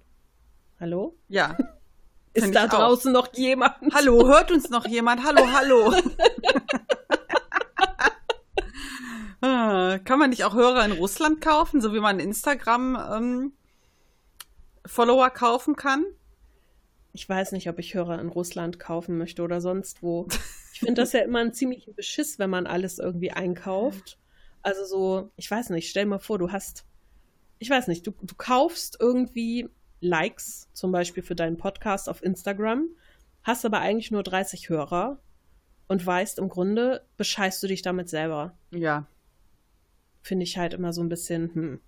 [0.80, 1.16] Hallo?
[1.28, 1.58] Ja.
[2.34, 2.78] Ist da ich auch.
[2.78, 3.74] draußen noch jemand?
[3.94, 5.24] Hallo, hört uns noch jemand?
[5.26, 5.94] Hallo, hallo.
[9.42, 13.54] Ah, Kann man nicht auch Hörer in Russland kaufen, so wie man Instagram-Follower
[15.30, 16.04] kaufen kann?
[17.14, 20.28] Ich weiß nicht, ob ich Hörer in Russland kaufen möchte oder sonst wo.
[20.74, 24.18] Ich finde das ja immer ein ziemlicher Beschiss, wenn man alles irgendwie einkauft.
[24.62, 26.86] Also so, ich weiß nicht, stell mal vor, du hast,
[27.60, 32.88] ich weiß nicht, du, du kaufst irgendwie Likes, zum Beispiel für deinen Podcast auf Instagram,
[33.44, 35.20] hast aber eigentlich nur 30 Hörer
[35.88, 38.58] und weißt im Grunde, bescheißt du dich damit selber.
[38.72, 39.08] Ja.
[40.22, 41.82] Finde ich halt immer so ein bisschen, hm.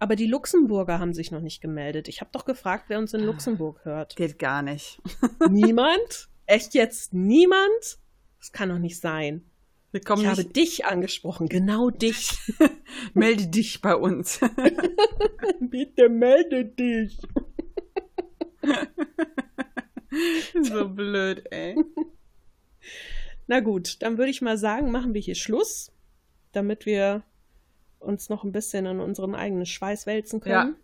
[0.00, 2.08] Aber die Luxemburger haben sich noch nicht gemeldet.
[2.08, 4.16] Ich habe doch gefragt, wer uns in Luxemburg hört.
[4.16, 5.00] Geht gar nicht.
[5.50, 6.28] Niemand?
[6.46, 7.98] Echt jetzt niemand?
[8.38, 9.44] Das kann doch nicht sein.
[9.90, 12.38] Wir kommen ich habe dich angesprochen, genau dich.
[13.14, 14.40] Melde dich bei uns.
[15.60, 17.18] Bitte melde dich.
[20.62, 21.76] so blöd, ey.
[23.46, 25.92] Na gut, dann würde ich mal sagen, machen wir hier Schluss,
[26.52, 27.22] damit wir
[27.98, 30.76] uns noch ein bisschen in unseren eigenen Schweiß wälzen können.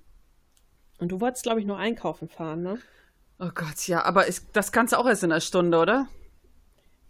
[0.99, 2.79] Und du wolltest, glaube ich, noch einkaufen fahren, ne?
[3.39, 6.09] Oh Gott, ja, aber ich, das kannst du auch erst in einer Stunde, oder?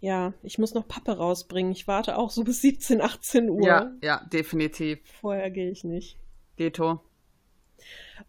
[0.05, 1.71] Ja, ich muss noch Pappe rausbringen.
[1.71, 3.65] Ich warte auch so bis 17, 18 Uhr.
[3.65, 4.99] Ja, ja, definitiv.
[5.19, 6.19] Vorher gehe ich nicht.
[6.59, 6.99] Deto.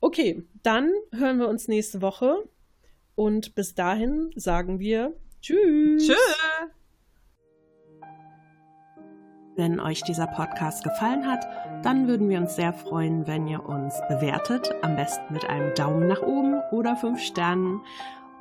[0.00, 2.48] Okay, dann hören wir uns nächste Woche.
[3.14, 6.06] Und bis dahin sagen wir Tschüss.
[6.06, 6.16] Tschüss.
[9.54, 11.46] Wenn euch dieser Podcast gefallen hat,
[11.84, 14.74] dann würden wir uns sehr freuen, wenn ihr uns bewertet.
[14.80, 17.82] Am besten mit einem Daumen nach oben oder fünf Sternen.